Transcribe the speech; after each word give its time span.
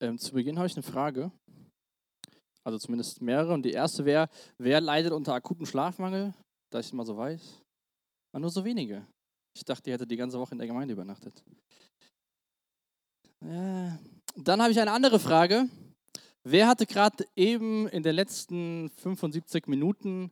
Ähm, 0.00 0.18
zu 0.18 0.32
Beginn 0.32 0.56
habe 0.56 0.66
ich 0.66 0.74
eine 0.74 0.82
Frage. 0.82 1.30
Also 2.64 2.78
zumindest 2.78 3.20
mehrere. 3.20 3.52
Und 3.52 3.62
die 3.62 3.72
erste 3.72 4.04
wäre, 4.04 4.28
wer 4.58 4.80
leidet 4.80 5.12
unter 5.12 5.34
akutem 5.34 5.66
Schlafmangel? 5.66 6.34
Da 6.70 6.80
ich 6.80 6.86
es 6.86 6.92
mal 6.92 7.06
so 7.06 7.16
weiß. 7.16 7.62
War 8.32 8.40
nur 8.40 8.50
so 8.50 8.64
wenige. 8.64 9.06
Ich 9.56 9.64
dachte, 9.64 9.90
ihr 9.90 9.94
hättet 9.94 10.10
die 10.10 10.16
ganze 10.16 10.38
Woche 10.38 10.52
in 10.52 10.58
der 10.58 10.68
Gemeinde 10.68 10.92
übernachtet. 10.92 11.42
Äh, 13.42 13.90
dann 14.36 14.62
habe 14.62 14.70
ich 14.70 14.80
eine 14.80 14.92
andere 14.92 15.18
Frage. 15.18 15.68
Wer 16.44 16.68
hatte 16.68 16.86
gerade 16.86 17.24
eben 17.36 17.88
in 17.88 18.02
den 18.02 18.14
letzten 18.14 18.90
75 18.90 19.66
Minuten 19.66 20.30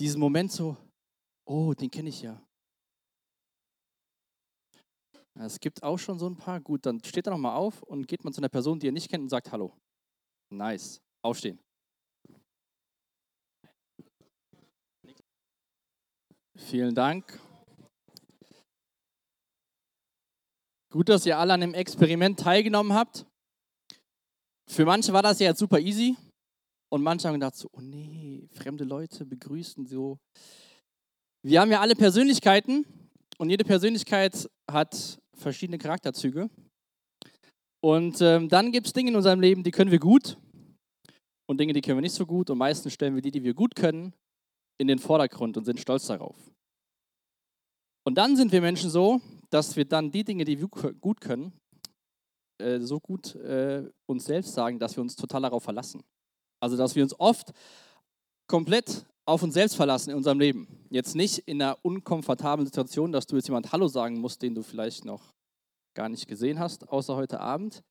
diesen 0.00 0.20
Moment 0.20 0.50
so, 0.50 0.76
oh, 1.44 1.74
den 1.74 1.90
kenne 1.90 2.08
ich 2.08 2.22
ja. 2.22 2.40
Es 5.40 5.58
gibt 5.58 5.82
auch 5.82 5.98
schon 5.98 6.18
so 6.18 6.26
ein 6.26 6.36
paar. 6.36 6.60
Gut, 6.60 6.86
dann 6.86 7.02
steht 7.02 7.26
er 7.26 7.32
nochmal 7.32 7.56
auf 7.56 7.82
und 7.82 8.06
geht 8.06 8.22
man 8.22 8.32
zu 8.32 8.40
einer 8.40 8.48
Person, 8.48 8.78
die 8.78 8.86
ihr 8.86 8.92
nicht 8.92 9.10
kennt 9.10 9.22
und 9.22 9.28
sagt 9.28 9.50
Hallo. 9.50 9.76
Nice. 10.52 11.00
Aufstehen. 11.22 11.58
Vielen 16.56 16.94
Dank. 16.94 17.40
Gut, 20.92 21.08
dass 21.08 21.26
ihr 21.26 21.36
alle 21.36 21.54
an 21.54 21.60
dem 21.60 21.74
Experiment 21.74 22.38
teilgenommen 22.38 22.92
habt. 22.92 23.26
Für 24.70 24.84
manche 24.84 25.12
war 25.12 25.22
das 25.22 25.40
ja 25.40 25.48
jetzt 25.48 25.58
super 25.58 25.80
easy. 25.80 26.16
Und 26.92 27.02
manche 27.02 27.26
haben 27.26 27.34
gedacht 27.34 27.56
so, 27.56 27.68
oh 27.72 27.80
nee, 27.80 28.46
fremde 28.52 28.84
Leute 28.84 29.26
begrüßen 29.26 29.84
so. 29.86 30.18
Wir 31.42 31.60
haben 31.60 31.72
ja 31.72 31.80
alle 31.80 31.96
Persönlichkeiten 31.96 32.86
und 33.38 33.50
jede 33.50 33.64
Persönlichkeit 33.64 34.48
hat 34.70 35.18
verschiedene 35.36 35.78
Charakterzüge. 35.78 36.50
Und 37.82 38.20
ähm, 38.20 38.48
dann 38.48 38.72
gibt 38.72 38.86
es 38.86 38.92
Dinge 38.92 39.10
in 39.10 39.16
unserem 39.16 39.40
Leben, 39.40 39.62
die 39.62 39.70
können 39.70 39.90
wir 39.90 39.98
gut 39.98 40.38
und 41.46 41.60
Dinge, 41.60 41.72
die 41.72 41.80
können 41.80 41.98
wir 41.98 42.02
nicht 42.02 42.14
so 42.14 42.26
gut. 42.26 42.50
Und 42.50 42.58
meistens 42.58 42.94
stellen 42.94 43.14
wir 43.14 43.22
die, 43.22 43.30
die 43.30 43.44
wir 43.44 43.54
gut 43.54 43.74
können, 43.74 44.14
in 44.80 44.88
den 44.88 44.98
Vordergrund 44.98 45.56
und 45.56 45.64
sind 45.64 45.80
stolz 45.80 46.06
darauf. 46.06 46.36
Und 48.06 48.16
dann 48.16 48.36
sind 48.36 48.52
wir 48.52 48.60
Menschen 48.60 48.90
so, 48.90 49.20
dass 49.50 49.76
wir 49.76 49.84
dann 49.84 50.10
die 50.10 50.24
Dinge, 50.24 50.44
die 50.44 50.58
wir 50.58 50.68
gut 50.68 51.20
können, 51.20 51.52
äh, 52.60 52.80
so 52.80 53.00
gut 53.00 53.34
äh, 53.36 53.88
uns 54.06 54.24
selbst 54.24 54.52
sagen, 54.52 54.78
dass 54.78 54.96
wir 54.96 55.02
uns 55.02 55.16
total 55.16 55.42
darauf 55.42 55.62
verlassen. 55.62 56.02
Also, 56.60 56.76
dass 56.76 56.94
wir 56.94 57.02
uns 57.02 57.18
oft 57.18 57.52
komplett 58.46 59.06
auf 59.26 59.42
uns 59.42 59.54
selbst 59.54 59.76
verlassen 59.76 60.10
in 60.10 60.16
unserem 60.16 60.38
Leben. 60.38 60.68
Jetzt 60.90 61.14
nicht 61.14 61.38
in 61.38 61.62
einer 61.62 61.78
unkomfortablen 61.82 62.66
Situation, 62.66 63.12
dass 63.12 63.26
du 63.26 63.36
jetzt 63.36 63.48
jemand 63.48 63.72
Hallo 63.72 63.88
sagen 63.88 64.18
musst, 64.18 64.42
den 64.42 64.54
du 64.54 64.62
vielleicht 64.62 65.04
noch 65.04 65.32
gar 65.96 66.08
nicht 66.08 66.26
gesehen 66.26 66.58
hast, 66.58 66.88
außer 66.88 67.16
heute 67.16 67.40
Abend. 67.40 67.82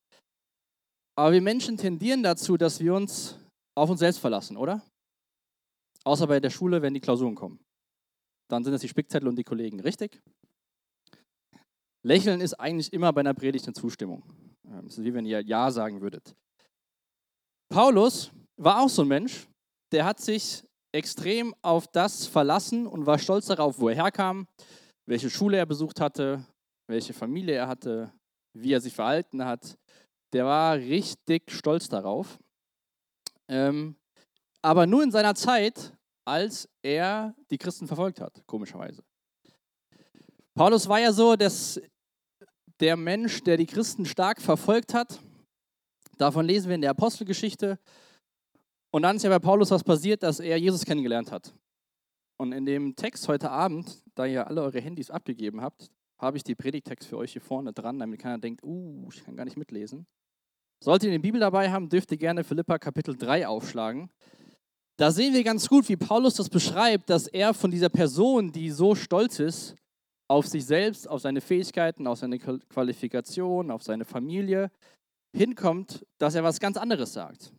Aber 1.16 1.32
wir 1.32 1.42
Menschen 1.42 1.76
tendieren 1.76 2.22
dazu, 2.22 2.56
dass 2.56 2.80
wir 2.80 2.94
uns 2.94 3.38
auf 3.76 3.90
uns 3.90 4.00
selbst 4.00 4.18
verlassen, 4.18 4.56
oder? 4.56 4.82
Außer 6.04 6.26
bei 6.26 6.38
der 6.38 6.50
Schule, 6.50 6.82
wenn 6.82 6.94
die 6.94 7.00
Klausuren 7.00 7.34
kommen. 7.34 7.58
Dann 8.50 8.62
sind 8.62 8.74
es 8.74 8.82
die 8.82 8.88
Spickzettel 8.88 9.28
und 9.28 9.36
die 9.36 9.44
Kollegen, 9.44 9.80
richtig? 9.80 10.20
Lächeln 12.04 12.40
ist 12.40 12.54
eigentlich 12.54 12.92
immer 12.92 13.12
bei 13.12 13.20
einer 13.20 13.32
Predigt 13.32 13.66
eine 13.66 13.72
Zustimmung. 13.72 14.22
Ähm, 14.68 14.86
es 14.86 14.98
ist 14.98 15.04
wie 15.04 15.14
wenn 15.14 15.24
ihr 15.24 15.40
Ja 15.40 15.70
sagen 15.70 16.00
würdet. 16.02 16.34
Paulus 17.72 18.30
war 18.60 18.82
auch 18.82 18.88
so 18.88 19.02
ein 19.02 19.08
Mensch, 19.08 19.48
der 19.92 20.04
hat 20.04 20.20
sich 20.20 20.62
extrem 20.94 21.54
auf 21.60 21.88
das 21.88 22.26
verlassen 22.26 22.86
und 22.86 23.04
war 23.04 23.18
stolz 23.18 23.46
darauf, 23.46 23.78
wo 23.78 23.88
er 23.88 23.96
herkam, 23.96 24.46
welche 25.06 25.28
Schule 25.28 25.56
er 25.56 25.66
besucht 25.66 26.00
hatte, 26.00 26.44
welche 26.88 27.12
Familie 27.12 27.56
er 27.56 27.68
hatte, 27.68 28.12
wie 28.56 28.72
er 28.72 28.80
sich 28.80 28.94
verhalten 28.94 29.44
hat. 29.44 29.76
Der 30.32 30.44
war 30.44 30.76
richtig 30.76 31.50
stolz 31.50 31.88
darauf. 31.88 32.38
Ähm, 33.50 33.96
aber 34.62 34.86
nur 34.86 35.02
in 35.02 35.10
seiner 35.10 35.34
Zeit, 35.34 35.92
als 36.26 36.68
er 36.82 37.34
die 37.50 37.58
Christen 37.58 37.86
verfolgt 37.86 38.20
hat, 38.20 38.42
komischerweise. 38.46 39.02
Paulus 40.56 40.88
war 40.88 41.00
ja 41.00 41.12
so, 41.12 41.34
dass 41.34 41.80
der 42.80 42.96
Mensch, 42.96 43.42
der 43.42 43.56
die 43.56 43.66
Christen 43.66 44.06
stark 44.06 44.40
verfolgt 44.40 44.94
hat. 44.94 45.18
Davon 46.16 46.46
lesen 46.46 46.68
wir 46.68 46.76
in 46.76 46.80
der 46.80 46.90
Apostelgeschichte. 46.90 47.78
Und 48.94 49.02
dann 49.02 49.16
ist 49.16 49.24
ja 49.24 49.30
bei 49.30 49.40
Paulus 49.40 49.72
was 49.72 49.82
passiert, 49.82 50.22
dass 50.22 50.38
er 50.38 50.56
Jesus 50.56 50.84
kennengelernt 50.84 51.32
hat. 51.32 51.52
Und 52.36 52.52
in 52.52 52.64
dem 52.64 52.94
Text 52.94 53.26
heute 53.26 53.50
Abend, 53.50 54.04
da 54.14 54.24
ihr 54.24 54.46
alle 54.46 54.62
eure 54.62 54.80
Handys 54.80 55.10
abgegeben 55.10 55.62
habt, 55.62 55.90
habe 56.16 56.36
ich 56.36 56.44
die 56.44 56.54
Predigtext 56.54 57.08
für 57.08 57.16
euch 57.16 57.32
hier 57.32 57.42
vorne 57.42 57.72
dran, 57.72 57.98
damit 57.98 58.20
keiner 58.20 58.38
denkt, 58.38 58.62
uh, 58.62 59.08
ich 59.12 59.24
kann 59.24 59.34
gar 59.34 59.46
nicht 59.46 59.56
mitlesen. 59.56 60.06
Solltet 60.80 61.08
ihr 61.08 61.12
eine 61.12 61.18
Bibel 61.18 61.40
dabei 61.40 61.72
haben, 61.72 61.88
dürft 61.88 62.12
ihr 62.12 62.18
gerne 62.18 62.44
Philippa 62.44 62.78
Kapitel 62.78 63.16
3 63.16 63.48
aufschlagen. 63.48 64.10
Da 64.96 65.10
sehen 65.10 65.34
wir 65.34 65.42
ganz 65.42 65.68
gut, 65.68 65.88
wie 65.88 65.96
Paulus 65.96 66.34
das 66.34 66.48
beschreibt, 66.48 67.10
dass 67.10 67.26
er 67.26 67.52
von 67.52 67.72
dieser 67.72 67.88
Person, 67.88 68.52
die 68.52 68.70
so 68.70 68.94
stolz 68.94 69.40
ist, 69.40 69.74
auf 70.28 70.46
sich 70.46 70.64
selbst, 70.64 71.08
auf 71.08 71.20
seine 71.20 71.40
Fähigkeiten, 71.40 72.06
auf 72.06 72.20
seine 72.20 72.38
Qualifikation, 72.38 73.72
auf 73.72 73.82
seine 73.82 74.04
Familie, 74.04 74.70
hinkommt, 75.36 76.06
dass 76.18 76.36
er 76.36 76.44
was 76.44 76.60
ganz 76.60 76.76
anderes 76.76 77.12
sagt. 77.12 77.52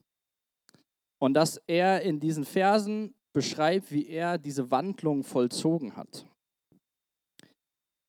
Und 1.19 1.33
dass 1.33 1.57
er 1.67 2.01
in 2.01 2.19
diesen 2.19 2.45
Versen 2.45 3.13
beschreibt, 3.33 3.91
wie 3.91 4.07
er 4.07 4.37
diese 4.37 4.71
Wandlung 4.71 5.23
vollzogen 5.23 5.95
hat. 5.95 6.25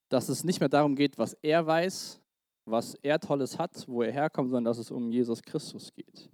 Dass 0.08 0.28
es 0.28 0.44
nicht 0.44 0.60
mehr 0.60 0.68
darum 0.68 0.94
geht, 0.94 1.18
was 1.18 1.34
er 1.42 1.66
weiß, 1.66 2.20
was 2.64 2.94
er 3.02 3.18
Tolles 3.18 3.58
hat, 3.58 3.86
wo 3.88 4.02
er 4.02 4.12
herkommt, 4.12 4.50
sondern 4.50 4.64
dass 4.64 4.78
es 4.78 4.90
um 4.90 5.10
Jesus 5.10 5.42
Christus 5.42 5.92
geht. 5.92 6.30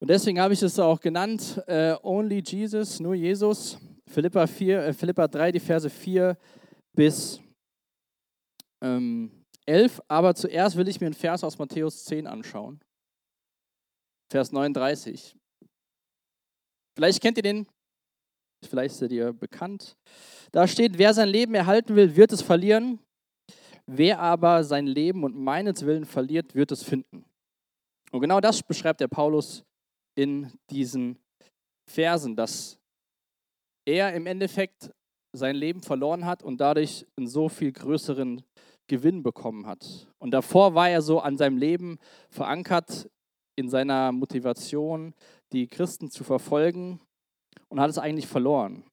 Und 0.00 0.08
deswegen 0.08 0.40
habe 0.40 0.54
ich 0.54 0.62
es 0.62 0.78
auch 0.78 1.00
genannt, 1.00 1.60
äh, 1.66 1.96
Only 2.02 2.42
Jesus, 2.46 3.00
nur 3.00 3.14
Jesus. 3.14 3.78
Philippa, 4.06 4.46
4, 4.46 4.86
äh, 4.86 4.92
Philippa 4.92 5.28
3, 5.28 5.52
die 5.52 5.60
Verse 5.60 5.90
4 5.90 6.36
bis 6.94 7.40
ähm, 8.80 9.44
11. 9.66 10.00
Aber 10.08 10.34
zuerst 10.34 10.76
will 10.76 10.88
ich 10.88 11.00
mir 11.00 11.06
einen 11.06 11.14
Vers 11.14 11.44
aus 11.44 11.58
Matthäus 11.58 12.04
10 12.04 12.26
anschauen. 12.26 12.80
Vers 14.30 14.52
39. 14.52 15.36
Vielleicht 16.94 17.22
kennt 17.22 17.38
ihr 17.38 17.42
den, 17.42 17.66
vielleicht 18.64 18.96
seid 18.96 19.12
ihr 19.12 19.32
bekannt. 19.32 19.96
Da 20.52 20.66
steht, 20.66 20.98
wer 20.98 21.14
sein 21.14 21.28
Leben 21.28 21.54
erhalten 21.54 21.96
will, 21.96 22.16
wird 22.16 22.32
es 22.32 22.42
verlieren. 22.42 22.98
Wer 23.86 24.20
aber 24.20 24.64
sein 24.64 24.86
Leben 24.86 25.24
und 25.24 25.34
meinetwillen 25.34 26.04
verliert, 26.04 26.54
wird 26.54 26.72
es 26.72 26.82
finden. 26.82 27.24
Und 28.10 28.20
genau 28.20 28.40
das 28.40 28.62
beschreibt 28.62 29.00
der 29.00 29.08
Paulus 29.08 29.64
in 30.14 30.52
diesen 30.70 31.18
Versen, 31.88 32.36
dass 32.36 32.78
er 33.86 34.12
im 34.12 34.26
Endeffekt 34.26 34.90
sein 35.32 35.56
Leben 35.56 35.82
verloren 35.82 36.26
hat 36.26 36.42
und 36.42 36.60
dadurch 36.60 37.06
einen 37.16 37.28
so 37.28 37.48
viel 37.48 37.72
größeren 37.72 38.42
Gewinn 38.88 39.22
bekommen 39.22 39.66
hat. 39.66 40.08
Und 40.18 40.32
davor 40.32 40.74
war 40.74 40.90
er 40.90 41.00
so 41.00 41.20
an 41.20 41.36
seinem 41.36 41.56
Leben 41.56 41.98
verankert 42.30 43.08
in 43.58 43.68
seiner 43.68 44.12
Motivation, 44.12 45.12
die 45.52 45.66
Christen 45.66 46.10
zu 46.10 46.22
verfolgen 46.22 47.00
und 47.68 47.80
hat 47.80 47.90
es 47.90 47.98
eigentlich 47.98 48.28
verloren. 48.28 48.84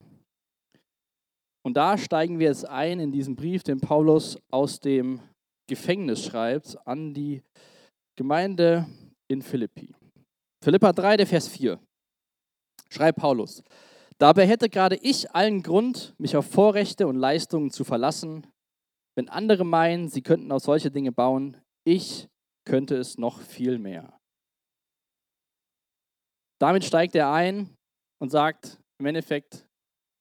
Und 1.64 1.78
da 1.78 1.98
steigen 1.98 2.40
wir 2.40 2.48
jetzt 2.48 2.68
ein 2.68 3.00
in 3.00 3.12
diesen 3.12 3.36
Brief, 3.36 3.64
den 3.64 3.80
Paulus 3.80 4.40
aus 4.52 4.80
dem 4.80 5.22
Gefängnis 5.68 6.24
schreibt 6.24 6.78
an 6.88 7.14
die 7.14 7.42
Gemeinde 8.18 8.88
in 9.28 9.42
Philippi. 9.42 9.94
Philippa 10.64 10.94
3, 10.94 11.18
der 11.18 11.28
Vers 11.28 11.48
4. 11.48 11.80
Schreibt 12.90 13.20
Paulus. 13.20 13.64
Dabei 14.18 14.48
hätte 14.48 14.70
gerade 14.70 14.96
ich 14.96 15.32
allen 15.32 15.62
Grund, 15.62 16.14
mich 16.18 16.38
auf 16.38 16.46
Vorrechte 16.46 17.08
und 17.08 17.18
Leistungen 17.18 17.72
zu 17.72 17.84
verlassen, 17.84 18.48
wenn 19.16 19.30
andere 19.30 19.66
meinen, 19.66 20.08
sie 20.08 20.22
könnten 20.22 20.52
auf 20.52 20.64
solche 20.64 20.92
Dinge 20.92 21.12
bauen. 21.12 21.58
Ich 21.84 22.28
könnte 22.66 22.96
es 22.96 23.18
noch 23.18 23.42
viel 23.42 23.78
mehr. 23.78 24.18
Damit 26.60 26.86
steigt 26.86 27.16
er 27.16 27.32
ein 27.32 27.70
und 28.22 28.30
sagt 28.30 28.80
im 29.00 29.08
Endeffekt, 29.08 29.66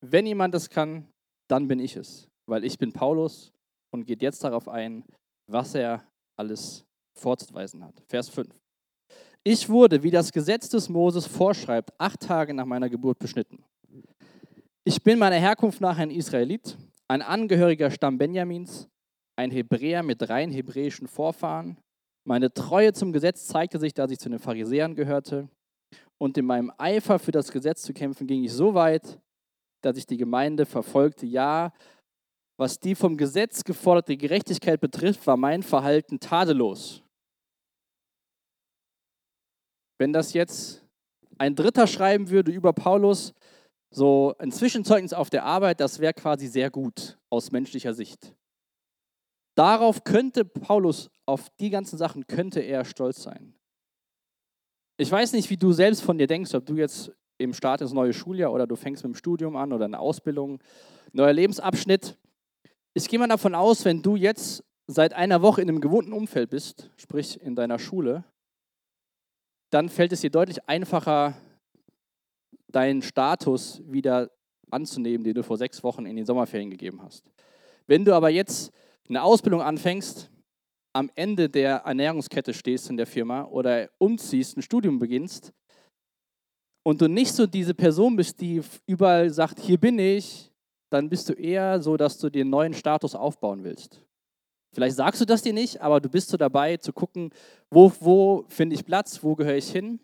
wenn 0.05 0.27
jemand 0.27 0.55
das 0.55 0.69
kann, 0.69 1.09
dann 1.49 1.69
bin 1.69 1.79
ich 1.79 1.97
es, 1.97 2.29
weil 2.49 2.65
ich 2.65 2.79
bin 2.79 2.93
Paulus 2.93 3.53
und 3.93 4.05
geht 4.05 4.23
jetzt 4.23 4.43
darauf 4.43 4.69
ein, 4.69 5.05
was 5.51 5.75
er 5.75 6.05
alles 6.37 6.85
vorzuweisen 7.17 7.85
hat. 7.85 8.03
Vers 8.09 8.29
5. 8.29 8.49
Ich 9.45 9.69
wurde, 9.69 10.03
wie 10.03 10.11
das 10.11 10.33
Gesetz 10.33 10.69
des 10.71 10.89
Moses 10.89 11.27
vorschreibt, 11.27 11.93
acht 11.99 12.21
Tage 12.21 12.55
nach 12.55 12.65
meiner 12.65 12.89
Geburt 12.89 13.19
beschnitten. 13.19 13.63
Ich 14.85 15.03
bin 15.03 15.19
meiner 15.19 15.37
Herkunft 15.37 15.81
nach 15.81 15.99
ein 15.99 16.11
Israelit, 16.11 16.77
ein 17.09 17.23
angehöriger 17.23 17.91
Stamm 17.91 18.19
Benjamins, 18.19 18.89
ein 19.37 19.51
Hebräer 19.51 20.03
mit 20.03 20.29
rein 20.29 20.51
hebräischen 20.51 21.07
Vorfahren. 21.07 21.79
Meine 22.27 22.53
Treue 22.53 22.93
zum 22.93 23.13
Gesetz 23.13 23.47
zeigte 23.47 23.79
sich, 23.79 23.95
dass 23.95 24.11
ich 24.11 24.19
zu 24.19 24.31
den 24.31 24.39
Pharisäern 24.39 24.95
gehörte 24.95 25.49
und 26.25 26.39
in 26.39 26.47
meinem 26.47 26.73
Eifer 26.79 27.19
für 27.19 27.33
das 27.33 27.53
Gesetz 27.53 27.83
zu 27.83 27.93
kämpfen 27.93 28.27
ging 28.27 28.45
ich 28.45 28.53
so 28.53 28.73
weit, 28.73 29.21
dass 29.83 29.99
ich 29.99 30.07
die 30.07 30.17
Gemeinde 30.17 30.65
verfolgte. 30.65 31.27
Ja, 31.27 31.75
was 32.57 32.81
die 32.81 32.95
vom 32.95 33.19
Gesetz 33.19 33.63
geforderte 33.63 34.17
Gerechtigkeit 34.17 34.81
betrifft, 34.81 35.27
war 35.27 35.37
mein 35.37 35.63
Verhalten 35.63 36.21
tadellos. 36.21 37.03
wenn 39.99 40.13
das 40.13 40.33
jetzt 40.33 40.85
ein 41.39 41.55
Dritter 41.55 41.87
schreiben 41.87 42.31
würde 42.31 42.53
über 42.53 42.73
Paulus, 42.73 43.33
so 43.91 44.35
ein 44.39 44.51
Zwischenzeugnis 44.51 45.13
auf 45.13 45.31
der 45.31 45.45
Arbeit, 45.45 45.81
das 45.81 45.99
wäre 45.99 46.15
quasi 46.15 46.47
sehr 46.49 46.71
gut 46.71 47.19
aus 47.31 47.53
menschlicher 47.53 47.95
Sicht. 47.95 48.35
Darauf 49.57 50.03
könnte 50.05 50.45
Paulus, 50.45 51.11
auf 51.27 51.49
die 51.61 51.71
ganzen 51.71 51.97
Sachen 51.97 52.27
könnte 52.27 52.61
er 52.61 52.85
stolz 52.85 53.23
sein. 53.23 53.55
Ich 54.97 55.11
weiß 55.11 55.33
nicht, 55.33 55.51
wie 55.51 55.57
du 55.57 55.73
selbst 55.73 56.03
von 56.03 56.19
dir 56.19 56.29
denkst, 56.29 56.55
ob 56.55 56.67
du 56.67 56.77
jetzt 56.77 57.11
im 57.39 57.53
Start 57.53 57.81
ins 57.81 57.93
neue 57.93 58.13
Schuljahr 58.13 58.53
oder 58.53 58.67
du 58.67 58.77
fängst 58.77 59.03
mit 59.03 59.13
dem 59.13 59.17
Studium 59.17 59.57
an 59.57 59.73
oder 59.73 59.87
eine 59.87 59.99
Ausbildung, 59.99 60.61
neuer 61.13 61.33
Lebensabschnitt. 61.33 62.17
Ich 62.93 63.09
gehe 63.09 63.19
mal 63.19 63.27
davon 63.27 63.57
aus, 63.57 63.85
wenn 63.85 64.03
du 64.03 64.15
jetzt 64.15 64.63
seit 64.87 65.13
einer 65.13 65.43
Woche 65.43 65.63
in 65.63 65.69
einem 65.69 65.81
gewohnten 65.81 66.13
Umfeld 66.13 66.51
bist, 66.51 66.91
sprich 66.97 67.41
in 67.41 67.57
deiner 67.57 67.81
Schule, 67.81 68.25
dann 69.71 69.89
fällt 69.89 70.13
es 70.13 70.21
dir 70.21 70.31
deutlich 70.31 70.69
einfacher, 70.69 71.35
deinen 72.69 73.03
Status 73.03 73.83
wieder 73.87 74.31
anzunehmen, 74.71 75.25
den 75.25 75.35
du 75.35 75.43
vor 75.43 75.57
sechs 75.57 75.83
Wochen 75.83 76.07
in 76.07 76.15
den 76.15 76.27
Sommerferien 76.27 76.71
gegeben 76.71 77.03
hast. 77.03 77.33
Wenn 77.89 78.05
du 78.05 78.15
aber 78.15 78.29
jetzt 78.29 78.73
eine 79.09 79.25
Ausbildung 79.25 79.61
anfängst, 79.61 80.31
am 80.95 81.11
Ende 81.17 81.51
der 81.51 81.79
Ernährungskette 81.79 82.55
stehst 82.55 82.89
in 82.89 82.97
der 82.97 83.07
Firma 83.07 83.45
oder 83.45 83.91
umziehst, 83.99 84.57
ein 84.57 84.63
Studium 84.63 84.99
beginnst 84.99 85.53
und 86.85 87.01
du 87.01 87.09
nicht 87.09 87.33
so 87.33 87.47
diese 87.47 87.75
Person 87.75 88.15
bist, 88.17 88.41
die 88.41 88.63
überall 88.87 89.29
sagt, 89.31 89.59
hier 89.59 89.79
bin 89.79 89.99
ich, 89.99 90.53
dann 90.91 91.09
bist 91.09 91.29
du 91.29 91.33
eher 91.33 91.83
so, 91.83 91.97
dass 91.97 92.19
du 92.19 92.31
den 92.31 92.49
neuen 92.49 92.75
Status 92.75 93.17
aufbauen 93.17 93.65
willst. 93.65 94.01
Vielleicht 94.73 94.97
sagst 94.97 95.21
du 95.21 95.25
das 95.25 95.43
dir 95.43 95.53
nicht, 95.53 95.81
aber 95.81 96.01
du 96.01 96.09
bist 96.09 96.29
so 96.29 96.37
dabei 96.37 96.77
zu 96.77 96.93
gucken, 96.93 97.31
wo, 97.71 97.93
wo 98.01 98.45
finde 98.49 98.77
ich 98.77 98.85
Platz, 98.85 99.23
wo 99.23 99.35
gehöre 99.35 99.57
ich 99.57 99.71
hin. 99.71 99.99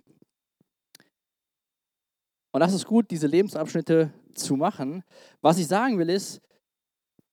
Und 2.52 2.60
das 2.60 2.74
ist 2.74 2.84
gut, 2.84 3.10
diese 3.12 3.28
Lebensabschnitte 3.28 4.12
zu 4.34 4.56
machen. 4.56 5.04
Was 5.40 5.58
ich 5.58 5.68
sagen 5.68 5.98
will 5.98 6.10
ist, 6.10 6.40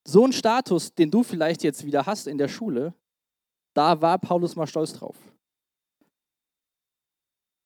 so 0.06 0.26
ein 0.26 0.34
Status, 0.34 0.94
den 0.94 1.10
du 1.10 1.24
vielleicht 1.24 1.64
jetzt 1.64 1.86
wieder 1.86 2.06
hast 2.06 2.28
in 2.28 2.38
der 2.38 2.48
Schule, 2.48 2.94
da 3.78 4.02
war 4.02 4.18
Paulus 4.18 4.56
mal 4.56 4.66
stolz 4.66 4.94
drauf. 4.94 5.16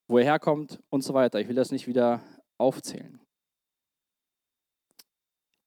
Wo 0.09 0.17
er 0.17 0.25
herkommt 0.25 0.83
und 0.89 1.03
so 1.03 1.13
weiter. 1.13 1.39
Ich 1.39 1.47
will 1.47 1.55
das 1.55 1.71
nicht 1.71 1.87
wieder 1.87 2.21
aufzählen. 2.59 3.17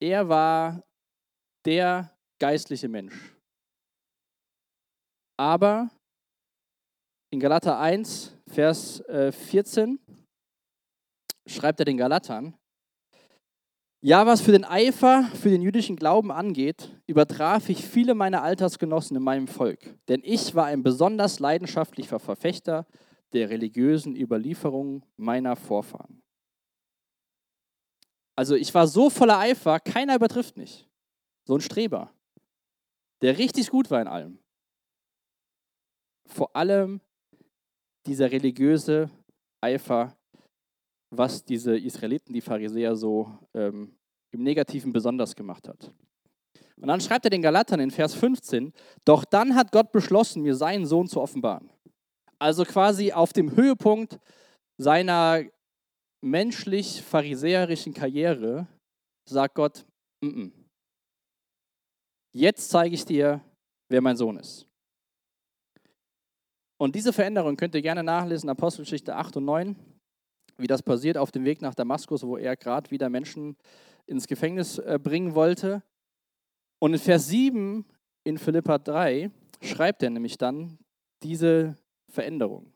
Er 0.03 0.29
war 0.29 0.85
der 1.65 2.15
geistliche 2.39 2.89
Mensch. 2.89 3.35
Aber 5.39 5.91
in 7.33 7.41
Galater 7.41 7.79
1, 7.79 8.37
Vers 8.47 9.03
14 9.09 9.99
äh, 9.99 11.51
schreibt 11.51 11.81
er 11.81 11.87
den 11.87 11.97
Galatern, 11.97 12.55
ja, 14.05 14.27
was 14.27 14.43
für 14.43 14.53
den 14.53 14.65
Eifer 14.65 15.25
für 15.41 15.49
den 15.49 15.63
jüdischen 15.63 15.97
Glauben 15.97 16.31
angeht, 16.31 16.91
übertraf 17.07 17.69
ich 17.69 17.87
viele 17.87 18.15
meiner 18.15 18.43
Altersgenossen 18.43 19.17
in 19.17 19.23
meinem 19.23 19.49
Volk, 19.49 19.97
denn 20.09 20.21
ich 20.23 20.55
war 20.55 20.67
ein 20.67 20.83
besonders 20.83 21.41
leidenschaftlicher 21.41 22.19
Verfechter 22.19 22.87
der 23.33 23.49
religiösen 23.49 24.15
Überlieferungen 24.15 25.05
meiner 25.17 25.57
Vorfahren. 25.57 26.23
Also 28.37 28.57
ich 28.57 28.75
war 28.75 28.87
so 28.87 29.09
voller 29.09 29.39
Eifer, 29.39 29.81
keiner 29.81 30.17
übertrifft 30.17 30.57
mich. 30.57 30.89
So 31.47 31.55
ein 31.55 31.61
Streber, 31.61 32.13
der 33.23 33.39
richtig 33.39 33.71
gut 33.71 33.91
war 33.91 34.01
in 34.01 34.09
allem 34.09 34.39
vor 36.27 36.55
allem 36.57 37.01
dieser 38.07 38.31
religiöse 38.31 39.11
Eifer, 39.61 40.17
was 41.17 41.45
diese 41.45 41.77
Israeliten, 41.77 42.33
die 42.33 42.41
Pharisäer, 42.41 42.97
so 42.97 43.39
ähm, 43.55 43.97
im 44.31 44.43
Negativen 44.43 44.93
besonders 44.93 45.35
gemacht 45.35 45.69
hat. 45.69 45.93
Und 46.77 46.89
dann 46.89 47.01
schreibt 47.01 47.25
er 47.25 47.31
den 47.31 47.43
Galatern 47.43 47.81
in 47.81 47.91
Vers 47.91 48.15
15, 48.15 48.73
doch 49.05 49.25
dann 49.25 49.55
hat 49.55 49.73
Gott 49.73 49.93
beschlossen, 49.93 50.43
mir 50.43 50.55
seinen 50.55 50.87
Sohn 50.87 51.07
zu 51.07 51.21
offenbaren. 51.21 51.71
Also 52.39 52.65
quasi 52.65 53.13
auf 53.13 53.33
dem 53.33 53.55
Höhepunkt 53.57 54.19
seiner 54.77 55.45
menschlich-pharisäerischen 56.21 57.95
Karriere 57.95 58.67
sagt 59.25 59.55
Gott, 59.55 59.87
N 60.21 60.31
-n. 60.31 60.53
jetzt 62.33 62.71
zeige 62.71 62.95
ich 62.95 63.05
dir, 63.05 63.41
wer 63.89 64.01
mein 64.01 64.17
Sohn 64.17 64.37
ist. 64.39 64.67
Und 66.77 66.95
diese 66.97 67.13
Veränderung 67.13 67.57
könnt 67.57 67.75
ihr 67.75 67.83
gerne 67.83 68.03
nachlesen, 68.03 68.51
Apostelgeschichte 68.51 69.15
8 69.15 69.37
und 69.37 69.45
9, 69.45 69.77
wie 70.57 70.67
das 70.67 70.83
passiert 70.83 71.17
auf 71.17 71.31
dem 71.31 71.45
Weg 71.45 71.63
nach 71.63 71.75
Damaskus, 71.75 72.23
wo 72.23 72.37
er 72.37 72.57
gerade 72.57 72.91
wieder 72.91 73.09
Menschen 73.09 73.57
ins 74.07 74.27
Gefängnis 74.27 74.79
äh, 74.79 74.99
bringen 75.03 75.35
wollte. 75.35 75.83
Und 76.79 76.93
in 76.93 76.99
Vers 76.99 77.29
7 77.29 77.85
in 78.25 78.39
Philippa 78.39 78.79
3 78.79 79.31
schreibt 79.63 80.03
er 80.03 80.11
nämlich 80.11 80.37
dann 80.39 80.79
diese 81.23 81.77
Veränderung. 82.09 82.73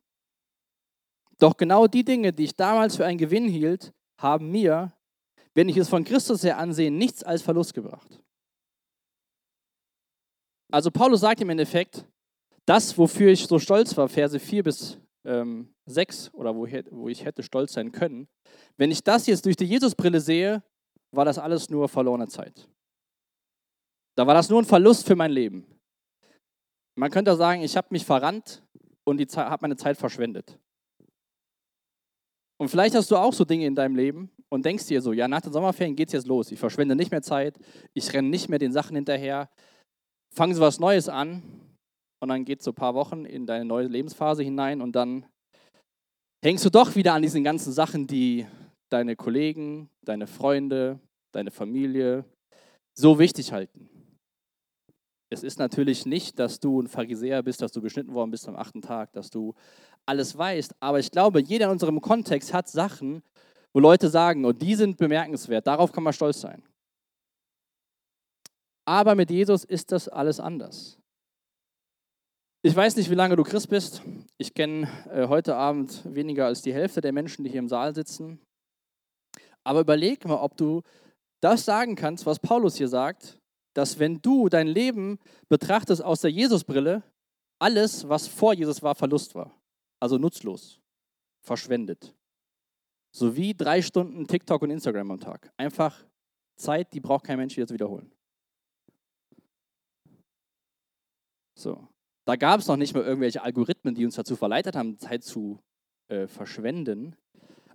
Doch 1.38 1.56
genau 1.56 1.86
die 1.86 2.04
Dinge, 2.04 2.32
die 2.32 2.44
ich 2.44 2.56
damals 2.56 2.96
für 2.96 3.06
einen 3.06 3.18
Gewinn 3.18 3.48
hielt, 3.48 3.92
haben 4.18 4.50
mir, 4.50 4.92
wenn 5.54 5.68
ich 5.68 5.76
es 5.76 5.88
von 5.88 6.04
Christus 6.04 6.42
her 6.42 6.58
ansehe, 6.58 6.90
nichts 6.90 7.22
als 7.22 7.42
Verlust 7.42 7.74
gebracht. 7.74 8.20
Also 10.70 10.90
Paulus 10.90 11.20
sagt 11.20 11.40
im 11.40 11.50
Endeffekt, 11.50 12.04
das, 12.66 12.98
wofür 12.98 13.30
ich 13.30 13.46
so 13.46 13.58
stolz 13.58 13.96
war, 13.96 14.08
Verse 14.08 14.38
4 14.38 14.62
bis 14.62 14.98
ähm, 15.28 15.74
6 15.86 16.32
oder 16.34 16.56
wo, 16.56 16.66
wo 16.90 17.08
ich 17.08 17.24
hätte 17.24 17.42
stolz 17.42 17.74
sein 17.74 17.92
können, 17.92 18.28
wenn 18.76 18.90
ich 18.90 19.04
das 19.04 19.26
jetzt 19.26 19.44
durch 19.44 19.56
die 19.56 19.66
Jesusbrille 19.66 20.20
sehe, 20.20 20.62
war 21.12 21.24
das 21.24 21.38
alles 21.38 21.68
nur 21.68 21.88
verlorene 21.88 22.28
Zeit. 22.28 22.68
Da 24.16 24.26
war 24.26 24.34
das 24.34 24.48
nur 24.48 24.60
ein 24.60 24.64
Verlust 24.64 25.06
für 25.06 25.14
mein 25.14 25.30
Leben. 25.30 25.66
Man 26.96 27.10
könnte 27.10 27.36
sagen, 27.36 27.62
ich 27.62 27.76
habe 27.76 27.88
mich 27.90 28.04
verrannt 28.04 28.66
und 29.04 29.20
habe 29.36 29.62
meine 29.62 29.76
Zeit 29.76 29.96
verschwendet. 29.96 30.58
Und 32.60 32.68
vielleicht 32.68 32.96
hast 32.96 33.10
du 33.10 33.16
auch 33.16 33.32
so 33.32 33.44
Dinge 33.44 33.66
in 33.66 33.76
deinem 33.76 33.94
Leben 33.94 34.30
und 34.48 34.64
denkst 34.64 34.86
dir 34.86 35.00
so, 35.00 35.12
ja, 35.12 35.28
nach 35.28 35.40
den 35.40 35.52
Sommerferien 35.52 35.94
geht 35.94 36.08
es 36.08 36.14
jetzt 36.14 36.26
los. 36.26 36.50
Ich 36.50 36.58
verschwende 36.58 36.96
nicht 36.96 37.12
mehr 37.12 37.22
Zeit, 37.22 37.56
ich 37.94 38.12
renne 38.12 38.28
nicht 38.28 38.48
mehr 38.48 38.58
den 38.58 38.72
Sachen 38.72 38.96
hinterher, 38.96 39.48
fangen 40.34 40.54
Sie 40.54 40.60
was 40.60 40.80
Neues 40.80 41.08
an 41.08 41.67
und 42.20 42.28
dann 42.28 42.44
geht 42.44 42.62
so 42.62 42.72
ein 42.72 42.74
paar 42.74 42.94
Wochen 42.94 43.24
in 43.24 43.46
deine 43.46 43.64
neue 43.64 43.86
Lebensphase 43.86 44.42
hinein 44.42 44.80
und 44.80 44.92
dann 44.92 45.26
hängst 46.44 46.64
du 46.64 46.70
doch 46.70 46.94
wieder 46.94 47.14
an 47.14 47.22
diesen 47.22 47.44
ganzen 47.44 47.72
Sachen, 47.72 48.06
die 48.06 48.46
deine 48.88 49.16
Kollegen, 49.16 49.90
deine 50.04 50.26
Freunde, 50.26 50.98
deine 51.32 51.50
Familie 51.50 52.24
so 52.96 53.18
wichtig 53.18 53.52
halten. 53.52 53.88
Es 55.30 55.42
ist 55.42 55.58
natürlich 55.58 56.06
nicht, 56.06 56.38
dass 56.38 56.58
du 56.58 56.80
ein 56.80 56.88
Pharisäer 56.88 57.42
bist, 57.42 57.60
dass 57.60 57.72
du 57.72 57.82
geschnitten 57.82 58.14
worden 58.14 58.30
bist 58.30 58.48
am 58.48 58.56
achten 58.56 58.80
Tag, 58.80 59.12
dass 59.12 59.28
du 59.28 59.54
alles 60.06 60.36
weißt, 60.36 60.74
aber 60.80 60.98
ich 60.98 61.10
glaube, 61.10 61.40
jeder 61.40 61.66
in 61.66 61.72
unserem 61.72 62.00
Kontext 62.00 62.54
hat 62.54 62.66
Sachen, 62.68 63.22
wo 63.74 63.80
Leute 63.80 64.08
sagen, 64.08 64.46
und 64.46 64.62
die 64.62 64.74
sind 64.74 64.96
bemerkenswert, 64.96 65.66
darauf 65.66 65.92
kann 65.92 66.02
man 66.02 66.14
stolz 66.14 66.40
sein. 66.40 66.62
Aber 68.86 69.14
mit 69.14 69.30
Jesus 69.30 69.64
ist 69.64 69.92
das 69.92 70.08
alles 70.08 70.40
anders. 70.40 70.97
Ich 72.60 72.74
weiß 72.74 72.96
nicht, 72.96 73.08
wie 73.08 73.14
lange 73.14 73.36
du 73.36 73.44
Christ 73.44 73.68
bist. 73.68 74.02
Ich 74.36 74.52
kenne 74.52 74.88
äh, 75.12 75.28
heute 75.28 75.54
Abend 75.54 76.02
weniger 76.04 76.46
als 76.46 76.60
die 76.60 76.74
Hälfte 76.74 77.00
der 77.00 77.12
Menschen, 77.12 77.44
die 77.44 77.50
hier 77.50 77.60
im 77.60 77.68
Saal 77.68 77.94
sitzen. 77.94 78.40
Aber 79.62 79.80
überleg 79.80 80.24
mal, 80.24 80.38
ob 80.38 80.56
du 80.56 80.82
das 81.40 81.64
sagen 81.64 81.94
kannst, 81.94 82.26
was 82.26 82.40
Paulus 82.40 82.74
hier 82.76 82.88
sagt, 82.88 83.38
dass 83.74 84.00
wenn 84.00 84.20
du 84.20 84.48
dein 84.48 84.66
Leben 84.66 85.20
betrachtest 85.48 86.02
aus 86.02 86.20
der 86.20 86.32
Jesusbrille, 86.32 87.04
alles, 87.60 88.08
was 88.08 88.26
vor 88.26 88.54
Jesus 88.54 88.82
war, 88.82 88.96
Verlust 88.96 89.36
war. 89.36 89.54
Also 90.00 90.18
nutzlos, 90.18 90.80
verschwendet. 91.40 92.12
So 93.12 93.36
wie 93.36 93.54
drei 93.54 93.82
Stunden 93.82 94.26
TikTok 94.26 94.62
und 94.62 94.70
Instagram 94.70 95.12
am 95.12 95.20
Tag. 95.20 95.52
Einfach 95.56 96.04
Zeit, 96.56 96.92
die 96.92 97.00
braucht 97.00 97.24
kein 97.24 97.38
Mensch 97.38 97.54
zu 97.54 97.70
wiederholen. 97.70 98.10
So. 101.54 101.86
Da 102.28 102.36
gab 102.36 102.60
es 102.60 102.66
noch 102.66 102.76
nicht 102.76 102.92
mal 102.92 103.04
irgendwelche 103.04 103.40
Algorithmen, 103.40 103.94
die 103.94 104.04
uns 104.04 104.16
dazu 104.16 104.36
verleitet 104.36 104.76
haben, 104.76 104.98
Zeit 104.98 105.24
zu 105.24 105.62
äh, 106.08 106.26
verschwenden. 106.26 107.16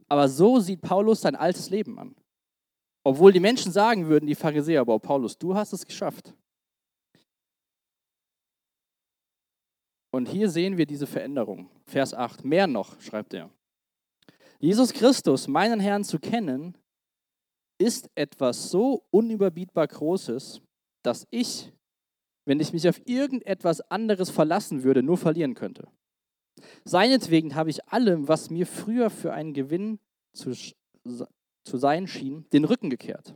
Aber 0.08 0.30
so 0.30 0.60
sieht 0.60 0.82
Paulus 0.82 1.22
sein 1.22 1.36
altes 1.36 1.72
Leben 1.72 1.98
an. 1.98 2.16
Obwohl 3.04 3.32
die 3.34 3.40
Menschen 3.40 3.72
sagen 3.72 4.06
würden, 4.10 4.28
die 4.28 4.36
Pharisäer, 4.36 4.82
aber 4.82 5.00
Paulus, 5.00 5.40
du 5.40 5.56
hast 5.56 5.74
es 5.74 5.88
geschafft. 5.88 6.36
Und 10.12 10.30
hier 10.30 10.52
sehen 10.52 10.78
wir 10.78 10.86
diese 10.86 11.08
Veränderung. 11.08 11.72
Vers 11.88 12.14
8. 12.14 12.46
Mehr 12.46 12.68
noch, 12.68 13.02
schreibt 13.02 13.34
er. 13.34 13.50
Jesus 14.60 14.94
Christus, 14.94 15.48
meinen 15.48 15.80
Herrn 15.80 16.04
zu 16.04 16.20
kennen, 16.20 16.78
ist 17.80 18.08
etwas 18.14 18.70
so 18.70 19.04
unüberbietbar 19.10 19.88
Großes, 19.88 20.62
dass 21.02 21.26
ich 21.32 21.74
wenn 22.46 22.60
ich 22.60 22.74
mich 22.74 22.88
auf 22.88 23.02
irgendetwas 23.06 23.82
anderes 23.82 24.30
verlassen 24.30 24.84
würde, 24.84 25.04
nur 25.04 25.18
verlieren 25.18 25.54
könnte. 25.54 25.88
Seinetwegen 26.84 27.56
habe 27.56 27.70
ich 27.70 27.88
allem, 27.88 28.28
was 28.28 28.50
mir 28.50 28.68
früher 28.68 29.10
für 29.10 29.34
einen 29.34 29.54
Gewinn 29.54 30.00
zu, 30.34 30.54
zu 30.54 31.78
sein 31.78 32.08
schien, 32.08 32.46
den 32.52 32.66
Rücken 32.66 32.90
gekehrt. 32.90 33.36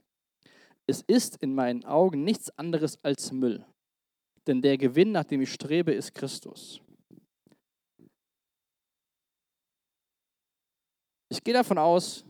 Es 0.86 1.02
ist 1.02 1.38
in 1.38 1.54
meinen 1.54 1.84
Augen 1.86 2.24
nichts 2.24 2.50
anderes 2.58 3.04
als 3.04 3.32
Müll, 3.32 3.66
denn 4.46 4.62
der 4.62 4.78
Gewinn, 4.78 5.12
nach 5.12 5.26
dem 5.26 5.42
ich 5.42 5.52
strebe, 5.52 5.92
ist 5.94 6.14
Christus. 6.14 6.82
Ich 11.30 11.44
gehe 11.44 11.54
davon 11.54 11.78
aus, 11.78 12.24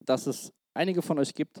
dass 0.00 0.26
es 0.28 0.52
einige 0.74 1.02
von 1.02 1.18
euch 1.18 1.34
gibt, 1.34 1.60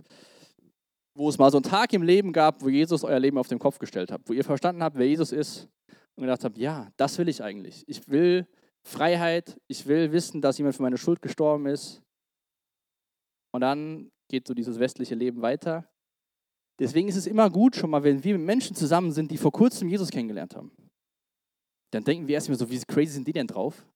wo 1.16 1.30
es 1.30 1.38
mal 1.38 1.50
so 1.50 1.56
einen 1.56 1.64
Tag 1.64 1.92
im 1.94 2.02
Leben 2.02 2.32
gab, 2.32 2.62
wo 2.62 2.68
Jesus 2.68 3.02
euer 3.02 3.18
Leben 3.18 3.38
auf 3.38 3.48
den 3.48 3.58
Kopf 3.58 3.78
gestellt 3.78 4.12
hat, 4.12 4.20
wo 4.26 4.34
ihr 4.34 4.44
verstanden 4.44 4.82
habt, 4.82 4.96
wer 4.98 5.08
Jesus 5.08 5.32
ist 5.32 5.68
und 6.14 6.22
gedacht 6.22 6.44
habt, 6.44 6.58
ja, 6.58 6.90
das 6.98 7.16
will 7.16 7.28
ich 7.28 7.42
eigentlich. 7.42 7.84
Ich 7.88 8.06
will 8.08 8.46
Freiheit, 8.86 9.58
ich 9.66 9.86
will 9.86 10.12
wissen, 10.12 10.42
dass 10.42 10.58
jemand 10.58 10.76
für 10.76 10.82
meine 10.82 10.98
Schuld 10.98 11.22
gestorben 11.22 11.66
ist. 11.66 12.02
Und 13.52 13.62
dann 13.62 14.10
geht 14.28 14.46
so 14.46 14.52
dieses 14.52 14.78
westliche 14.78 15.14
Leben 15.14 15.40
weiter. 15.40 15.88
Deswegen 16.78 17.08
ist 17.08 17.16
es 17.16 17.26
immer 17.26 17.48
gut, 17.48 17.76
schon 17.76 17.88
mal, 17.88 18.04
wenn 18.04 18.22
wir 18.22 18.36
mit 18.36 18.46
Menschen 18.46 18.76
zusammen 18.76 19.10
sind, 19.10 19.30
die 19.30 19.38
vor 19.38 19.52
kurzem 19.52 19.88
Jesus 19.88 20.10
kennengelernt 20.10 20.54
haben. 20.54 20.70
Dann 21.92 22.04
denken 22.04 22.28
wir 22.28 22.34
erstmal 22.34 22.58
so, 22.58 22.70
wie 22.70 22.78
crazy 22.80 23.12
sind 23.12 23.26
die 23.26 23.32
denn 23.32 23.46
drauf? 23.46 23.86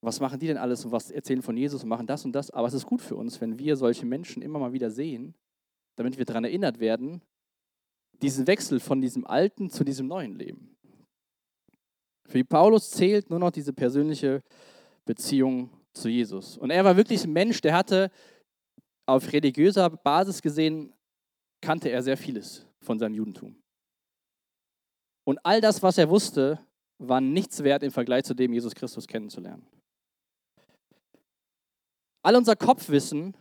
Was 0.00 0.20
machen 0.20 0.38
die 0.38 0.46
denn 0.46 0.56
alles 0.56 0.84
und 0.86 0.92
was 0.92 1.10
erzählen 1.10 1.42
von 1.42 1.56
Jesus 1.56 1.82
und 1.82 1.90
machen 1.90 2.06
das 2.06 2.24
und 2.24 2.32
das? 2.32 2.50
Aber 2.50 2.66
es 2.66 2.74
ist 2.74 2.86
gut 2.86 3.02
für 3.02 3.16
uns, 3.16 3.40
wenn 3.42 3.58
wir 3.58 3.76
solche 3.76 4.06
Menschen 4.06 4.40
immer 4.40 4.58
mal 4.58 4.72
wieder 4.72 4.90
sehen, 4.90 5.34
damit 5.96 6.18
wir 6.18 6.24
daran 6.24 6.44
erinnert 6.44 6.80
werden, 6.80 7.22
diesen 8.22 8.46
Wechsel 8.46 8.80
von 8.80 9.00
diesem 9.00 9.26
alten 9.26 9.70
zu 9.70 9.84
diesem 9.84 10.06
neuen 10.06 10.36
Leben. 10.36 10.76
Für 12.26 12.44
Paulus 12.44 12.90
zählt 12.90 13.30
nur 13.30 13.38
noch 13.38 13.50
diese 13.50 13.72
persönliche 13.72 14.42
Beziehung 15.04 15.70
zu 15.92 16.08
Jesus. 16.08 16.56
Und 16.56 16.70
er 16.70 16.84
war 16.84 16.96
wirklich 16.96 17.24
ein 17.24 17.32
Mensch, 17.32 17.60
der 17.60 17.74
hatte 17.74 18.10
auf 19.06 19.32
religiöser 19.32 19.90
Basis 19.90 20.40
gesehen, 20.40 20.92
kannte 21.60 21.90
er 21.90 22.02
sehr 22.02 22.16
vieles 22.16 22.66
von 22.80 22.98
seinem 22.98 23.14
Judentum. 23.14 23.56
Und 25.24 25.38
all 25.44 25.60
das, 25.60 25.82
was 25.82 25.98
er 25.98 26.08
wusste, 26.08 26.64
war 26.98 27.20
nichts 27.20 27.62
wert 27.62 27.82
im 27.82 27.90
Vergleich 27.90 28.24
zu 28.24 28.34
dem, 28.34 28.52
Jesus 28.52 28.74
Christus 28.74 29.06
kennenzulernen. 29.06 29.66
All 32.22 32.36
unser 32.36 32.56
Kopfwissen 32.56 33.36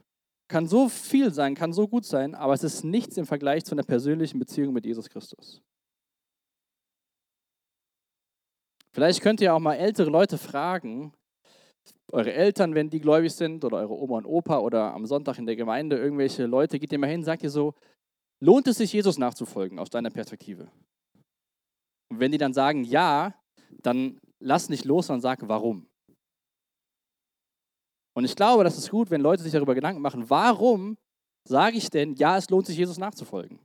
kann 0.53 0.67
so 0.67 0.88
viel 0.88 1.33
sein, 1.33 1.55
kann 1.55 1.74
so 1.74 1.88
gut 1.88 2.05
sein, 2.05 2.36
aber 2.36 2.53
es 2.53 2.63
ist 2.63 2.83
nichts 2.83 3.17
im 3.17 3.25
Vergleich 3.25 3.65
zu 3.65 3.74
einer 3.74 3.81
persönlichen 3.81 4.38
Beziehung 4.38 4.72
mit 4.72 4.86
Jesus 4.86 5.10
Christus. 5.10 5.63
Vielleicht 8.93 9.22
könnt 9.22 9.41
ihr 9.41 9.55
auch 9.55 9.60
mal 9.60 9.74
ältere 9.74 10.12
Leute 10.12 10.38
fragen, 10.38 11.12
eure 12.12 12.33
Eltern, 12.33 12.75
wenn 12.75 12.91
die 12.91 13.00
gläubig 13.00 13.33
sind, 13.33 13.65
oder 13.65 13.77
eure 13.77 14.00
Oma 14.00 14.19
und 14.19 14.27
Opa 14.27 14.60
oder 14.60 14.93
am 14.93 15.07
Sonntag 15.07 15.39
in 15.39 15.48
der 15.48 15.55
Gemeinde 15.55 15.98
irgendwelche 15.98 16.45
Leute, 16.45 16.77
geht 16.77 16.91
ihr 16.91 17.00
mal 17.00 17.10
hin, 17.10 17.24
sagt 17.24 17.41
ihr 17.41 17.50
so, 17.50 17.74
lohnt 18.39 18.67
es 18.67 18.77
sich, 18.77 18.93
Jesus 18.93 19.17
nachzufolgen 19.17 19.79
aus 19.79 19.89
deiner 19.89 20.12
Perspektive? 20.12 20.72
Und 22.12 22.19
wenn 22.19 22.31
die 22.31 22.38
dann 22.38 22.53
sagen 22.53 22.83
ja, 22.83 23.33
dann 23.81 24.19
lass 24.39 24.69
nicht 24.69 24.86
los, 24.86 25.07
sondern 25.07 25.22
sag 25.22 25.48
warum. 25.50 25.88
Und 28.15 28.25
ich 28.25 28.36
glaube, 28.36 28.63
das 28.63 28.77
ist 28.77 28.91
gut, 28.91 29.10
wenn 29.10 29.22
Leute 29.22 29.43
sich 29.43 29.51
darüber 29.51 29.75
Gedanken 29.75 30.01
machen, 30.01 30.29
warum 30.29 30.98
sage 31.48 31.77
ich 31.77 31.89
denn, 31.89 32.15
ja, 32.15 32.38
es 32.38 32.50
lohnt 32.50 32.67
sich, 32.67 32.77
Jesus 32.77 32.98
nachzufolgen? 32.98 33.60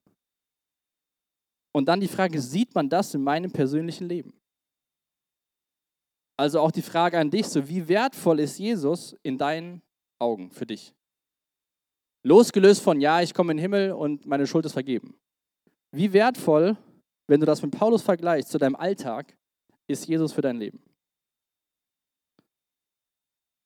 Und 1.73 1.87
dann 1.87 2.01
die 2.01 2.09
Frage, 2.09 2.41
sieht 2.41 2.75
man 2.75 2.89
das 2.89 3.15
in 3.15 3.23
meinem 3.23 3.53
persönlichen 3.53 4.09
Leben? 4.09 4.33
Also 6.37 6.61
auch 6.61 6.71
die 6.71 6.83
Frage 6.83 7.19
an 7.19 7.31
dich, 7.31 7.47
so 7.49 7.69
wie 7.69 7.89
wertvoll 7.89 8.41
ist 8.41 8.59
Jesus 8.59 9.17
in 9.23 9.39
deinen 9.39 9.83
Augen 10.19 10.51
für 10.51 10.67
dich? 10.67 10.95
Losgelöst 12.25 12.83
von, 12.83 13.01
ja, 13.01 13.21
ich 13.21 13.35
komme 13.35 13.53
in 13.53 13.59
den 13.59 13.63
Himmel 13.63 13.93
und 13.93 14.27
meine 14.27 14.47
Schuld 14.47 14.65
ist 14.65 14.73
vergeben. 14.73 15.19
Wie 15.93 16.13
wertvoll, 16.13 16.77
wenn 17.27 17.41
du 17.41 17.47
das 17.47 17.63
mit 17.63 17.73
Paulus 17.73 18.03
vergleichst 18.03 18.51
zu 18.51 18.59
deinem 18.59 18.77
Alltag, 18.77 19.37
ist 19.89 20.07
Jesus 20.07 20.33
für 20.33 20.43
dein 20.43 20.59
Leben? 20.59 20.83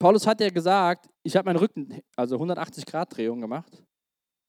Paulus 0.03 0.27
hat 0.27 0.41
ja 0.41 0.51
gesagt, 0.51 1.09
ich 1.23 1.37
habe 1.37 1.47
meinen 1.47 1.59
Rücken, 1.59 2.03
also 2.17 2.35
180 2.35 2.87
Grad 2.87 3.17
Drehung 3.17 3.41
gemacht 3.41 3.85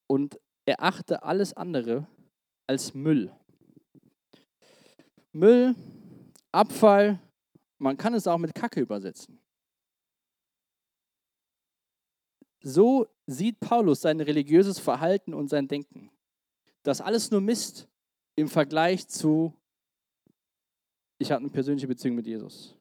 und 0.08 0.40
er 0.66 0.82
achte 0.82 1.22
alles 1.22 1.54
andere 1.54 2.08
als 2.66 2.96
Müll. 2.96 3.32
Müll, 5.32 5.76
Abfall, 6.52 7.20
man 7.78 7.96
kann 7.98 8.16
es 8.16 8.26
auch 8.26 8.40
mit 8.40 8.56
Kacke 8.56 8.82
übersetzen. 8.82 9.40
So 12.64 13.06
sieht 13.28 13.60
Paulus 13.60 14.02
sein 14.02 14.22
religiöses 14.22 14.80
Verhalten 14.80 15.36
und 15.36 15.50
sein 15.50 15.68
Denken. 15.68 16.10
Das 16.82 17.00
alles 17.00 17.30
nur 17.30 17.42
Mist 17.42 17.88
im 18.36 18.48
Vergleich 18.48 19.08
zu, 19.08 19.54
ich 21.20 21.32
habe 21.32 21.42
eine 21.42 21.52
persönliche 21.52 21.88
Beziehung 21.88 22.16
mit 22.16 22.26
Jesus. 22.26 22.76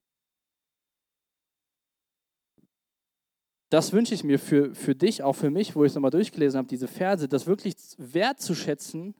Das 3.72 3.94
wünsche 3.94 4.12
ich 4.12 4.22
mir 4.22 4.38
für, 4.38 4.74
für 4.74 4.94
dich, 4.94 5.22
auch 5.22 5.32
für 5.32 5.48
mich, 5.48 5.74
wo 5.74 5.82
ich 5.82 5.92
es 5.92 5.94
nochmal 5.94 6.10
durchgelesen 6.10 6.58
habe, 6.58 6.68
diese 6.68 6.88
Verse, 6.88 7.26
das 7.26 7.46
wirklich 7.46 7.74
wertzuschätzen, 7.96 9.14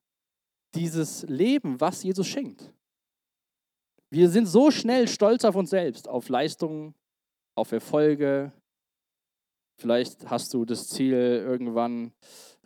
dieses 0.74 1.22
Leben, 1.22 1.80
was 1.80 2.02
Jesus 2.02 2.26
schenkt. 2.26 2.70
Wir 4.10 4.28
sind 4.28 4.44
so 4.44 4.70
schnell 4.70 5.08
stolz 5.08 5.46
auf 5.46 5.54
uns 5.54 5.70
selbst, 5.70 6.06
auf 6.06 6.28
Leistungen, 6.28 6.94
auf 7.56 7.72
Erfolge. 7.72 8.52
Vielleicht 9.80 10.28
hast 10.28 10.52
du 10.52 10.66
das 10.66 10.86
Ziel, 10.88 11.14
irgendwann 11.14 12.12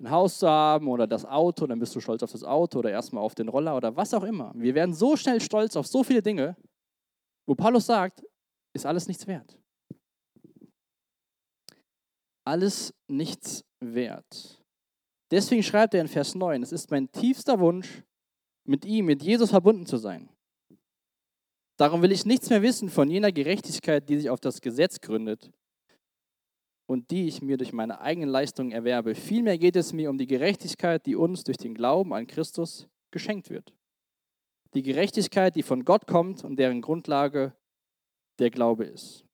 ein 0.00 0.11
Haus 0.11 0.40
zu 0.40 0.49
haben 0.49 0.88
oder 0.88 1.07
das 1.07 1.25
Auto, 1.25 1.69
dann 1.69 1.78
bist 1.78 1.95
du 1.95 2.00
stolz 2.00 2.25
auf 2.25 2.33
das 2.33 2.43
Auto 2.43 2.81
oder 2.81 2.90
erstmal 2.90 3.23
auf 3.23 3.37
den 3.37 3.47
Roller 3.47 3.76
oder 3.76 3.95
was 3.95 4.12
auch 4.12 4.25
immer. 4.25 4.52
Wir 4.57 4.75
werden 4.75 4.93
so 4.93 5.16
schnell 5.16 5.40
stolz 5.40 5.76
auf 5.76 5.87
so 5.87 6.02
viele 6.02 6.21
Dinge, 6.21 6.57
wo 7.47 7.55
Paulus 7.55 7.87
sagt, 7.87 8.26
ist 8.75 8.87
alles 8.87 9.07
nichts 9.07 9.28
wert 9.28 9.57
alles 12.47 12.95
nichts 13.09 13.65
wert. 13.81 14.62
Deswegen 15.31 15.62
schreibt 15.62 15.95
er 15.95 16.00
in 16.00 16.09
Vers 16.09 16.35
9, 16.35 16.62
es 16.62 16.73
ist 16.73 16.91
mein 16.91 17.11
tiefster 17.11 17.59
Wunsch, 17.59 18.05
mit 18.65 18.85
ihm, 18.85 19.07
mit 19.07 19.23
Jesus 19.23 19.50
verbunden 19.50 19.87
zu 19.87 19.97
sein. 19.97 20.29
Darum 21.76 22.03
will 22.03 22.12
ich 22.12 22.25
nichts 22.25 22.49
mehr 22.49 22.62
wissen 22.62 22.88
von 22.88 23.11
jener 23.11 23.33
Gerechtigkeit, 23.33 24.09
die 24.09 24.17
sich 24.17 24.31
auf 24.31 24.41
das 24.41 24.61
Gesetz 24.61 25.00
gründet 25.00 25.53
und 26.87 27.11
die 27.11 27.26
ich 27.26 27.43
mir 27.43 27.59
durch 27.59 27.73
meine 27.73 28.00
eigenen 28.00 28.31
Leistungen 28.31 28.73
erwerbe. 28.73 29.15
Vielmehr 29.15 29.59
geht 29.59 29.76
es 29.76 29.93
mir 29.93 30.09
um 30.09 30.17
die 30.17 30.26
Gerechtigkeit, 30.26 31.05
die 31.05 31.17
uns 31.17 31.45
durch 31.45 31.59
den 31.59 31.75
Glauben 31.75 32.15
an 32.15 32.26
Christus 32.26 32.88
geschenkt 33.11 33.50
wird. 33.50 33.75
Die 34.75 34.83
Gerechtigkeit, 34.83 35.55
die 35.55 35.62
von 35.62 35.85
Gott 35.85 36.07
kommt 36.07 36.45
und 36.45 36.57
deren 36.57 36.81
Grundlage 36.81 37.55
der 38.38 38.50
Glaube 38.50 38.85
ist. 38.85 39.25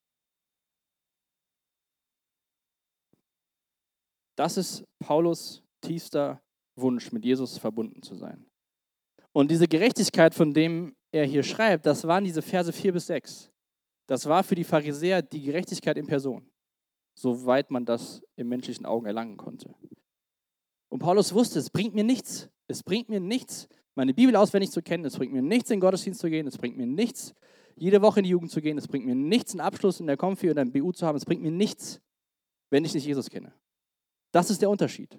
Das 4.43 4.57
ist 4.57 4.83
Paulus 4.99 5.63
tiefster 5.83 6.43
Wunsch, 6.75 7.13
mit 7.13 7.25
Jesus 7.25 7.59
verbunden 7.59 8.03
zu 8.03 8.17
sein. 8.17 8.45
Und 9.31 9.53
diese 9.53 9.69
Gerechtigkeit, 9.69 10.35
von 10.35 10.53
dem 10.53 10.97
er 11.13 11.27
hier 11.27 11.45
schreibt, 11.45 11.87
das 11.87 12.09
waren 12.09 12.25
diese 12.25 12.43
Verse 12.43 12.73
4 12.73 12.93
bis 12.93 13.07
6. 13.07 13.53
Das 14.09 14.27
war 14.27 14.43
für 14.43 14.57
die 14.57 14.65
Pharisäer 14.65 15.23
die 15.23 15.43
Gerechtigkeit 15.43 15.97
in 15.97 16.09
Person, 16.09 16.51
soweit 17.17 17.71
man 17.71 17.85
das 17.85 18.21
im 18.35 18.49
menschlichen 18.49 18.85
Augen 18.85 19.07
erlangen 19.07 19.37
konnte. 19.37 19.73
Und 20.89 20.99
Paulus 20.99 21.33
wusste, 21.33 21.61
es 21.61 21.71
bringt 21.71 21.95
mir 21.95 22.03
nichts. 22.03 22.51
Es 22.67 22.83
bringt 22.83 23.09
mir 23.09 23.21
nichts, 23.21 23.69
meine 23.95 24.13
Bibel 24.13 24.35
auswendig 24.35 24.73
zu 24.73 24.83
kennen. 24.83 25.05
Es 25.05 25.17
bringt 25.17 25.33
mir 25.33 25.43
nichts, 25.43 25.71
in 25.71 25.77
den 25.77 25.83
Gottesdienst 25.83 26.19
zu 26.19 26.29
gehen. 26.29 26.49
Es 26.49 26.59
bringt 26.59 26.77
mir 26.77 26.89
nichts, 26.89 27.33
jede 27.77 28.03
Woche 28.03 28.19
in 28.19 28.25
die 28.25 28.31
Jugend 28.31 28.51
zu 28.51 28.61
gehen. 28.61 28.77
Es 28.77 28.89
bringt 28.89 29.07
mir 29.07 29.15
nichts, 29.15 29.53
einen 29.53 29.61
Abschluss 29.61 30.01
in 30.01 30.09
der 30.09 30.17
Konfi 30.17 30.51
oder 30.51 30.63
im 30.63 30.73
BU 30.73 30.91
zu 30.91 31.07
haben. 31.07 31.15
Es 31.15 31.25
bringt 31.25 31.43
mir 31.43 31.53
nichts, 31.53 32.01
wenn 32.71 32.85
ich 32.85 32.93
nicht 32.93 33.07
Jesus 33.07 33.31
kenne. 33.31 33.55
Das 34.33 34.51
ist 34.51 34.63
der 34.63 34.71
Unterschied, 34.71 35.19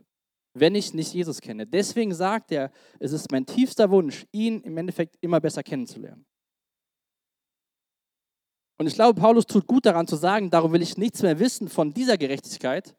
wenn 0.53 0.75
ich 0.75 0.93
nicht 0.93 1.13
Jesus 1.13 1.39
kenne. 1.39 1.65
Deswegen 1.65 2.13
sagt 2.13 2.51
er, 2.51 2.71
es 2.99 3.11
ist 3.11 3.31
mein 3.31 3.45
tiefster 3.45 3.89
Wunsch, 3.89 4.25
ihn 4.31 4.61
im 4.61 4.77
Endeffekt 4.77 5.17
immer 5.21 5.39
besser 5.39 5.63
kennenzulernen. 5.63 6.25
Und 8.79 8.87
ich 8.87 8.95
glaube, 8.95 9.19
Paulus 9.19 9.45
tut 9.45 9.67
gut 9.67 9.85
daran 9.85 10.07
zu 10.07 10.15
sagen, 10.15 10.49
darum 10.49 10.73
will 10.73 10.81
ich 10.81 10.97
nichts 10.97 11.21
mehr 11.21 11.39
wissen 11.39 11.69
von 11.69 11.93
dieser 11.93 12.17
Gerechtigkeit, 12.17 12.95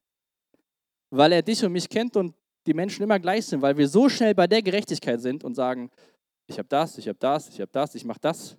weil 1.10 1.32
er 1.32 1.42
dich 1.42 1.64
und 1.64 1.72
mich 1.72 1.88
kennt 1.88 2.16
und 2.16 2.34
die 2.66 2.74
Menschen 2.74 3.02
immer 3.02 3.18
gleich 3.18 3.46
sind, 3.46 3.60
weil 3.60 3.76
wir 3.76 3.88
so 3.88 4.08
schnell 4.08 4.34
bei 4.34 4.46
der 4.46 4.62
Gerechtigkeit 4.62 5.20
sind 5.20 5.44
und 5.44 5.54
sagen, 5.54 5.90
ich 6.46 6.58
habe 6.58 6.68
das, 6.68 6.96
ich 6.96 7.08
habe 7.08 7.18
das, 7.18 7.48
ich 7.48 7.60
habe 7.60 7.72
das, 7.72 7.94
ich 7.94 8.04
mache 8.04 8.20
das. 8.20 8.56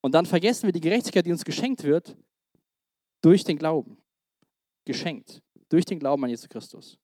Und 0.00 0.14
dann 0.14 0.26
vergessen 0.26 0.66
wir 0.66 0.72
die 0.72 0.80
Gerechtigkeit, 0.80 1.26
die 1.26 1.32
uns 1.32 1.44
geschenkt 1.44 1.84
wird, 1.84 2.16
durch 3.20 3.44
den 3.44 3.58
Glauben. 3.58 3.98
Geschenkt 4.84 5.42
durch 5.68 5.84
den 5.84 5.98
Glauben 5.98 6.24
an 6.24 6.30
Jesus 6.30 6.48
Christus. 6.48 6.98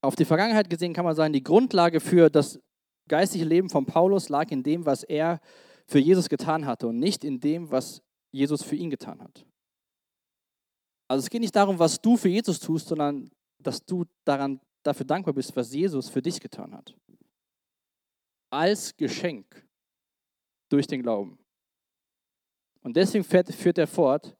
Auf 0.00 0.16
die 0.16 0.24
Vergangenheit 0.24 0.68
gesehen 0.68 0.92
kann 0.92 1.04
man 1.04 1.14
sagen, 1.14 1.32
die 1.32 1.44
Grundlage 1.44 2.00
für 2.00 2.28
das 2.28 2.60
geistliche 3.08 3.44
Leben 3.44 3.70
von 3.70 3.86
Paulus 3.86 4.28
lag 4.28 4.50
in 4.50 4.62
dem, 4.62 4.84
was 4.84 5.04
er 5.04 5.40
für 5.86 6.00
Jesus 6.00 6.28
getan 6.28 6.66
hatte 6.66 6.88
und 6.88 6.98
nicht 6.98 7.24
in 7.24 7.38
dem, 7.38 7.70
was 7.70 8.02
Jesus 8.32 8.62
für 8.62 8.76
ihn 8.76 8.90
getan 8.90 9.22
hat. 9.22 9.46
Also 11.08 11.24
es 11.24 11.30
geht 11.30 11.42
nicht 11.42 11.54
darum, 11.54 11.78
was 11.78 12.00
du 12.00 12.16
für 12.16 12.28
Jesus 12.28 12.58
tust, 12.58 12.88
sondern 12.88 13.30
dass 13.58 13.84
du 13.84 14.04
daran, 14.24 14.60
dafür 14.82 15.06
dankbar 15.06 15.34
bist, 15.34 15.54
was 15.54 15.72
Jesus 15.72 16.08
für 16.08 16.22
dich 16.22 16.40
getan 16.40 16.74
hat. 16.74 16.96
Als 18.50 18.96
Geschenk 18.96 19.68
durch 20.68 20.86
den 20.86 21.02
Glauben. 21.02 21.41
Und 22.82 22.96
deswegen 22.96 23.24
führt 23.24 23.78
er 23.78 23.86
fort, 23.86 24.36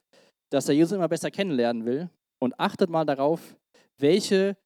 dass 0.50 0.68
er 0.68 0.74
Jesus 0.74 0.92
immer 0.92 1.08
besser 1.08 1.30
kennenlernen 1.30 1.84
will 1.84 2.10
und 2.38 2.58
achtet 2.58 2.90
mal 2.90 3.04
darauf, 3.04 3.56
welche, 3.98 4.56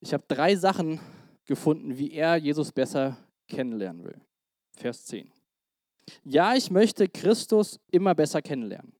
ich 0.00 0.12
habe 0.12 0.24
drei 0.28 0.56
Sachen 0.56 1.00
gefunden, 1.44 1.98
wie 1.98 2.12
er 2.12 2.36
Jesus 2.36 2.72
besser 2.72 3.16
kennenlernen 3.48 4.04
will. 4.04 4.20
Vers 4.76 5.04
10. 5.06 5.30
Ja, 6.24 6.54
ich 6.54 6.70
möchte 6.70 7.08
Christus 7.08 7.80
immer 7.90 8.14
besser 8.14 8.40
kennenlernen. 8.40 8.92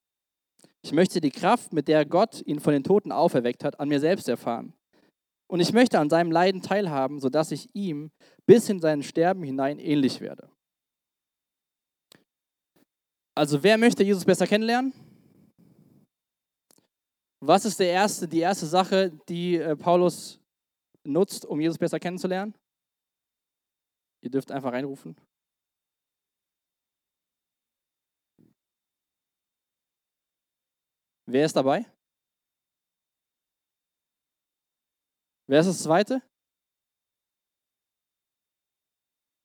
Ich 0.81 0.91
möchte 0.91 1.19
die 1.21 1.31
Kraft, 1.31 1.73
mit 1.73 1.87
der 1.87 2.05
Gott 2.05 2.41
ihn 2.45 2.59
von 2.59 2.73
den 2.73 2.83
Toten 2.83 3.11
auferweckt 3.11 3.63
hat, 3.63 3.79
an 3.79 3.89
mir 3.89 3.99
selbst 3.99 4.29
erfahren. 4.29 4.73
Und 5.47 5.59
ich 5.59 5.73
möchte 5.73 5.99
an 5.99 6.09
seinem 6.09 6.31
Leiden 6.31 6.61
teilhaben, 6.61 7.19
sodass 7.19 7.51
ich 7.51 7.69
ihm 7.73 8.11
bis 8.45 8.69
in 8.69 8.79
sein 8.79 9.01
Sterben 9.01 9.43
hinein 9.43 9.79
ähnlich 9.79 10.21
werde. 10.21 10.49
Also 13.35 13.63
wer 13.63 13.77
möchte 13.77 14.03
Jesus 14.03 14.25
besser 14.25 14.47
kennenlernen? 14.47 14.93
Was 17.41 17.63
ist 17.63 17.79
der 17.79 17.91
erste, 17.91 18.27
die 18.27 18.39
erste 18.39 18.65
Sache, 18.65 19.11
die 19.29 19.55
äh, 19.55 19.75
Paulus 19.75 20.41
nutzt, 21.05 21.45
um 21.45 21.61
Jesus 21.61 21.77
besser 21.77 21.99
kennenzulernen? 21.99 22.53
Ihr 24.21 24.29
dürft 24.29 24.51
einfach 24.51 24.73
reinrufen. 24.73 25.15
Wer 31.25 31.45
ist 31.45 31.55
dabei? 31.55 31.85
Wer 35.47 35.61
ist 35.61 35.67
das 35.67 35.83
zweite? 35.83 36.21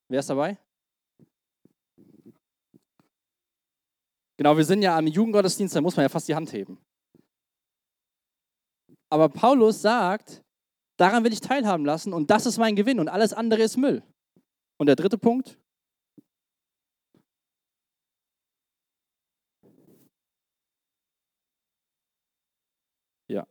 Wer 0.08 0.20
ist 0.20 0.28
dabei? 0.30 0.63
Genau, 4.36 4.56
wir 4.56 4.64
sind 4.64 4.82
ja 4.82 4.98
am 4.98 5.06
Jugendgottesdienst, 5.06 5.76
da 5.76 5.80
muss 5.80 5.96
man 5.96 6.04
ja 6.04 6.08
fast 6.08 6.28
die 6.28 6.34
Hand 6.34 6.52
heben. 6.52 6.78
Aber 9.10 9.28
Paulus 9.28 9.80
sagt, 9.80 10.42
daran 10.96 11.22
will 11.22 11.32
ich 11.32 11.40
teilhaben 11.40 11.84
lassen 11.84 12.12
und 12.12 12.30
das 12.30 12.46
ist 12.46 12.58
mein 12.58 12.74
Gewinn 12.74 12.98
und 12.98 13.08
alles 13.08 13.32
andere 13.32 13.62
ist 13.62 13.76
Müll. 13.76 14.02
Und 14.76 14.86
der 14.86 14.96
dritte 14.96 15.18
Punkt? 15.18 15.56
Ja. 23.28 23.46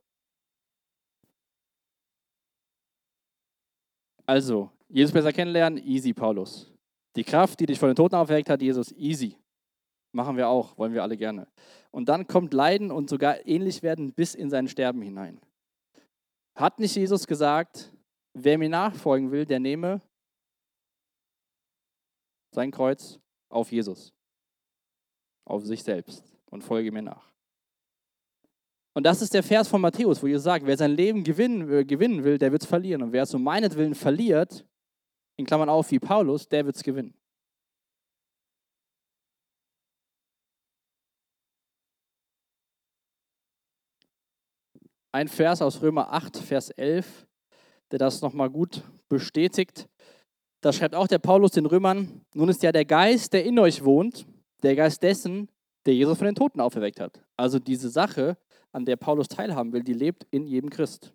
Also, 4.26 4.70
Jesus 4.90 5.14
besser 5.14 5.32
kennenlernen, 5.32 5.78
easy, 5.86 6.14
Paulus. 6.14 6.72
Die 7.16 7.24
Kraft, 7.24 7.60
die 7.60 7.66
dich 7.68 7.80
von 7.80 7.90
den 7.90 7.96
Toten 7.96 8.16
auferweckt 8.16 8.50
hat, 8.50 8.62
Jesus, 8.62 8.92
easy. 8.94 9.38
Machen 10.14 10.38
wir 10.38 10.48
auch, 10.48 10.78
wollen 10.78 10.94
wir 10.94 11.04
alle 11.04 11.18
gerne. 11.18 11.48
Und 11.92 12.08
dann 12.08 12.28
kommt 12.28 12.54
Leiden 12.54 12.92
und 12.92 13.10
sogar 13.10 13.46
ähnlich 13.48 13.82
werden 13.82 14.14
bis 14.14 14.36
in 14.36 14.50
sein 14.50 14.68
Sterben 14.68 15.02
hinein. 15.02 15.42
Hat 16.56 16.80
nicht 16.80 16.96
Jesus 16.96 17.26
gesagt, 17.26 17.92
wer 18.34 18.58
mir 18.58 18.70
nachfolgen 18.70 19.32
will, 19.32 19.46
der 19.46 19.60
nehme 19.60 20.02
sein 22.52 22.70
Kreuz 22.70 23.20
auf 23.50 23.72
Jesus, 23.72 24.14
auf 25.46 25.66
sich 25.66 25.84
selbst 25.84 26.24
und 26.52 26.64
folge 26.64 26.92
mir 26.92 27.02
nach. 27.02 27.34
Und 28.96 29.04
das 29.04 29.24
ist 29.24 29.34
der 29.34 29.42
Vers 29.42 29.68
von 29.68 29.82
Matthäus, 29.82 30.22
wo 30.22 30.28
Jesus 30.28 30.44
sagt, 30.44 30.66
wer 30.68 30.78
sein 30.78 30.92
Leben 30.92 31.24
gewinnen, 31.24 31.68
äh, 31.72 31.84
gewinnen 31.84 32.24
will, 32.24 32.38
der 32.38 32.52
wird 32.52 32.62
es 32.62 32.68
verlieren. 32.68 33.02
Und 33.02 33.12
wer 33.12 33.24
es 33.24 33.34
um 33.34 33.44
meinetwillen 33.44 33.96
verliert, 33.96 34.64
in 35.36 35.48
Klammern 35.48 35.70
auf 35.70 35.90
wie 35.90 35.98
Paulus, 35.98 36.48
der 36.48 36.64
wird 36.64 36.76
es 36.76 36.84
gewinnen. 36.84 37.16
Ein 45.16 45.28
Vers 45.28 45.62
aus 45.62 45.80
Römer 45.84 46.12
8, 46.12 46.38
Vers 46.38 46.72
11, 46.72 47.28
der 47.92 48.00
das 48.00 48.24
nochmal 48.24 48.50
gut 48.50 48.82
bestätigt. 49.10 49.88
Da 50.60 50.74
schreibt 50.74 50.96
auch 50.96 51.06
der 51.06 51.20
Paulus 51.20 51.52
den 51.52 51.68
Römern, 51.68 52.26
nun 52.34 52.50
ist 52.50 52.64
ja 52.64 52.72
der 52.72 52.84
Geist, 52.84 53.32
der 53.32 53.46
in 53.46 53.60
euch 53.60 53.86
wohnt, 53.86 54.26
der 54.64 54.76
Geist 54.76 55.04
dessen, 55.04 55.50
der 55.86 55.94
Jesus 55.94 56.18
von 56.18 56.26
den 56.26 56.34
Toten 56.34 56.60
auferweckt 56.60 57.00
hat. 57.00 57.22
Also 57.38 57.60
diese 57.60 57.90
Sache, 57.90 58.38
an 58.72 58.86
der 58.86 58.96
Paulus 58.96 59.28
teilhaben 59.28 59.72
will, 59.72 59.84
die 59.84 59.94
lebt 59.94 60.26
in 60.32 60.48
jedem 60.48 60.72
Christ. 60.72 61.14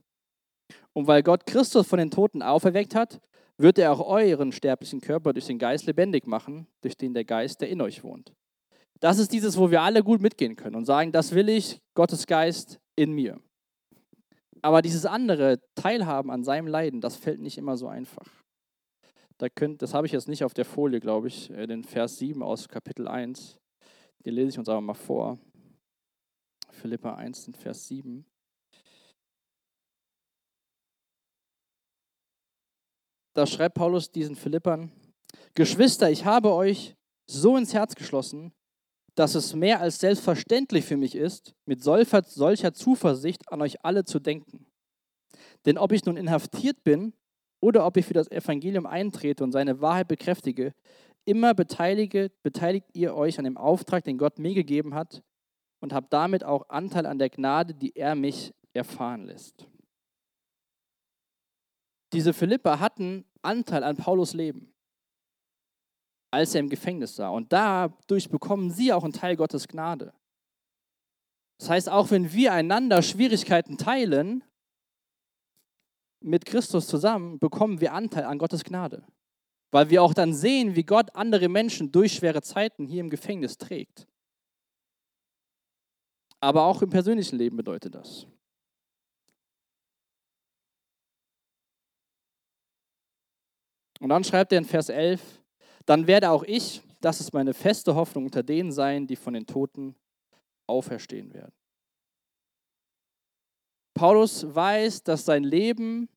Und 0.93 1.09
weil 1.09 1.25
Gott 1.25 1.45
Christus 1.45 1.89
von 1.89 1.99
den 1.99 2.13
Toten 2.13 2.41
auferweckt 2.41 2.95
hat, 2.95 3.21
wird 3.57 3.81
er 3.81 3.91
auch 3.91 4.07
euren 4.07 4.53
sterblichen 4.53 5.01
Körper 5.01 5.33
durch 5.33 5.47
den 5.47 5.59
Geist 5.59 5.87
lebendig 5.87 6.25
machen, 6.25 6.69
durch 6.83 6.97
den 6.97 7.15
der 7.15 7.25
Geist, 7.25 7.63
der 7.63 7.69
in 7.69 7.81
euch 7.81 8.05
wohnt. 8.05 8.33
Das 9.01 9.19
ist 9.19 9.33
dieses, 9.33 9.59
wo 9.59 9.73
wir 9.73 9.83
alle 9.83 10.05
gut 10.05 10.23
mitgehen 10.23 10.55
können 10.55 10.77
und 10.77 10.85
sagen, 10.85 11.11
das 11.11 11.35
will 11.35 11.49
ich, 11.49 11.81
Gottes 11.95 12.29
Geist 12.29 12.79
in 12.95 13.11
mir. 13.11 13.41
Aber 14.63 14.83
dieses 14.83 15.07
andere 15.07 15.61
Teilhaben 15.75 16.31
an 16.31 16.45
seinem 16.45 16.67
Leiden, 16.67 17.01
das 17.01 17.17
fällt 17.17 17.41
nicht 17.41 17.59
immer 17.59 17.77
so 17.77 17.89
einfach. 17.89 18.27
Da 19.39 19.49
könnt, 19.49 19.83
das 19.83 19.95
habe 19.95 20.07
ich 20.07 20.13
jetzt 20.13 20.29
nicht 20.29 20.43
auf 20.43 20.55
der 20.55 20.65
Folie, 20.65 20.99
glaube 20.99 21.29
ich, 21.29 21.51
äh, 21.51 21.67
den 21.67 21.85
Vers 21.85 22.19
7 22.19 22.43
aus 22.43 22.69
Kapitel 22.69 23.07
1. 23.07 23.59
Den 24.25 24.35
lese 24.35 24.49
ich 24.49 24.59
uns 24.59 24.69
aber 24.69 24.81
mal 24.81 24.95
vor. 24.95 25.39
Philippa 26.71 27.15
1, 27.15 27.51
Vers 27.57 27.87
7. 27.89 28.25
Da 33.35 33.47
schreibt 33.47 33.77
Paulus 33.77 34.11
diesen 34.11 34.35
Philippern, 34.35 34.91
Geschwister, 35.55 36.11
ich 36.11 36.25
habe 36.25 36.53
euch 36.53 36.97
so 37.31 37.57
ins 37.57 37.73
Herz 37.73 37.95
geschlossen, 37.95 38.53
dass 39.19 39.35
es 39.35 39.53
mehr 39.53 39.81
als 39.81 39.99
selbstverständlich 39.99 40.85
für 40.85 40.97
mich 40.97 41.17
ist, 41.17 41.57
mit 41.67 41.83
solcher, 41.83 42.23
Zuversicht 42.73 43.51
an 43.51 43.61
euch 43.61 43.85
alle 43.85 44.05
zu 44.05 44.21
denken. 44.21 44.67
Denn 45.67 45.77
ob 45.77 45.91
ich 45.91 46.05
nun 46.05 46.17
inhaftiert 46.17 46.85
bin 46.85 47.13
oder 47.61 47.85
ob 47.85 47.97
ich 47.97 48.07
für 48.07 48.15
das 48.15 48.31
Evangelium 48.31 48.87
eintrete 48.87 49.43
und 49.43 49.51
seine 49.51 49.81
Wahrheit 49.81 50.07
bekräftige, 50.07 50.73
immer 51.25 51.53
beteilige, 51.53 52.31
beteiligt 52.45 52.87
ihr 52.93 53.17
euch 53.17 53.39
an 53.39 53.45
dem 53.45 53.57
Auftrag, 53.57 54.05
den 54.05 54.19
Gott 54.19 54.39
mir 54.39 54.55
gegeben 54.55 54.95
hat 54.95 55.25
und 55.81 55.93
habt 55.93 56.13
damit 56.13 56.45
auch 56.45 56.69
Anteil 56.69 57.05
an 57.05 57.19
der 57.19 57.31
Gnade, 57.31 57.75
die 57.75 57.97
er 57.97 58.15
mich 58.15 58.55
erfahren 58.73 59.25
lässt. 59.25 59.67
Diese 62.13 62.33
Philipper 62.33 62.79
hatten 62.79 63.25
Anteil 63.43 63.83
an 63.83 63.97
Paulus 63.97 64.33
Leben, 64.33 64.73
als 66.31 66.55
er 66.55 66.61
im 66.61 66.69
Gefängnis 66.69 67.19
war. 67.19 67.33
Und 67.33 67.53
dadurch 67.53 68.29
bekommen 68.29 68.71
sie 68.71 68.93
auch 68.93 69.05
einen 69.05 69.13
Teil 69.13 69.37
Gottes 69.37 69.69
Gnade. 69.69 70.13
Das 71.59 71.71
heißt, 71.71 71.89
auch 71.89 72.11
wenn 72.11 72.33
wir 72.33 72.53
einander 72.53 73.03
Schwierigkeiten 73.03 73.79
teilen, 73.79 74.45
mit 76.21 76.47
Christus 76.47 76.87
zusammen 76.87 77.39
bekommen 77.39 77.81
wir 77.81 77.93
Anteil 77.93 78.25
an 78.25 78.39
Gottes 78.39 78.65
Gnade. 78.65 79.05
Weil 79.71 79.91
wir 79.91 80.03
auch 80.03 80.15
dann 80.15 80.35
sehen, 80.35 80.77
wie 80.77 80.85
Gott 80.85 81.15
andere 81.15 81.49
Menschen 81.49 81.93
durch 81.93 82.15
schwere 82.15 82.43
Zeiten 82.43 82.87
hier 82.87 83.01
im 83.01 83.11
Gefängnis 83.11 83.59
trägt. 83.59 84.07
Aber 86.41 86.65
auch 86.65 86.83
im 86.83 86.91
persönlichen 86.91 87.37
Leben 87.37 87.57
bedeutet 87.57 87.95
das. 87.95 88.27
Und 94.01 94.11
dann 94.11 94.23
schreibt 94.23 94.53
er 94.53 94.59
in 94.59 94.65
Vers 94.65 94.89
11, 94.89 95.21
dann 95.89 96.07
werde 96.07 96.31
auch 96.31 96.45
ich, 96.45 96.83
das 97.01 97.19
ist 97.21 97.33
meine 97.33 97.55
feste 97.55 97.95
Hoffnung, 97.95 98.27
unter 98.27 98.43
denen 98.43 98.73
sein, 98.73 99.07
die 99.07 99.17
von 99.17 99.33
den 99.33 99.47
Toten 99.47 99.95
auferstehen 100.67 101.33
werden. 101.33 101.55
Paulus 103.95 104.55
weiß, 104.55 105.03
dass 105.03 105.25
sein 105.25 105.45
Leben 105.45 106.11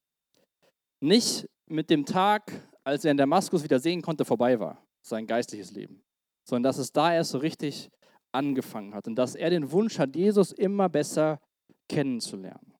nicht 1.00 1.50
mit 1.68 1.90
dem 1.90 2.06
Tag, 2.06 2.52
als 2.84 3.06
er 3.06 3.12
in 3.12 3.18
Damaskus 3.18 3.64
wieder 3.64 3.80
sehen 3.80 4.02
konnte, 4.02 4.26
vorbei 4.26 4.60
war, 4.60 4.86
sein 5.02 5.26
geistliches 5.26 5.72
Leben, 5.72 6.04
sondern 6.44 6.64
dass 6.64 6.78
es 6.78 6.92
da 6.92 7.14
erst 7.14 7.32
so 7.32 7.38
richtig 7.38 7.90
angefangen 8.34 8.94
hat 8.94 9.08
und 9.08 9.16
dass 9.16 9.36
er 9.36 9.50
den 9.50 9.72
Wunsch 9.72 9.98
hat, 10.00 10.18
Jesus 10.18 10.52
immer 10.52 10.90
besser 10.90 11.40
kennenzulernen. 11.88 12.76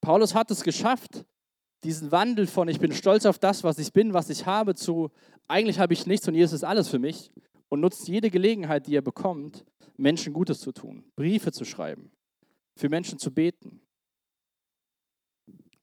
Paulus 0.00 0.34
hat 0.34 0.50
es 0.50 0.64
geschafft, 0.64 1.24
diesen 1.84 2.10
Wandel 2.12 2.46
von 2.46 2.68
ich 2.68 2.80
bin 2.80 2.92
stolz 2.92 3.26
auf 3.26 3.38
das, 3.38 3.64
was 3.64 3.78
ich 3.78 3.92
bin, 3.92 4.12
was 4.12 4.30
ich 4.30 4.46
habe, 4.46 4.74
zu 4.74 5.10
eigentlich 5.46 5.78
habe 5.78 5.92
ich 5.92 6.06
nichts 6.06 6.28
und 6.28 6.34
Jesus 6.34 6.54
ist 6.54 6.64
alles 6.64 6.88
für 6.88 6.98
mich 6.98 7.32
und 7.68 7.80
nutzt 7.80 8.08
jede 8.08 8.30
Gelegenheit, 8.30 8.86
die 8.86 8.96
er 8.96 9.02
bekommt, 9.02 9.64
Menschen 9.96 10.32
Gutes 10.32 10.60
zu 10.60 10.72
tun, 10.72 11.04
Briefe 11.16 11.52
zu 11.52 11.64
schreiben, 11.64 12.10
für 12.76 12.88
Menschen 12.88 13.18
zu 13.18 13.32
beten. 13.32 13.80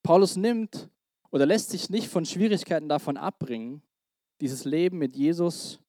Paulus 0.03 0.35
nimmt 0.35 0.89
oder 1.31 1.45
lässt 1.45 1.71
sich 1.71 1.89
nicht 1.89 2.07
von 2.07 2.25
Schwierigkeiten 2.25 2.87
davon 2.87 3.17
abbringen, 3.17 3.81
dieses 4.41 4.65
Leben 4.65 4.97
mit 4.97 5.15
Jesus 5.15 5.79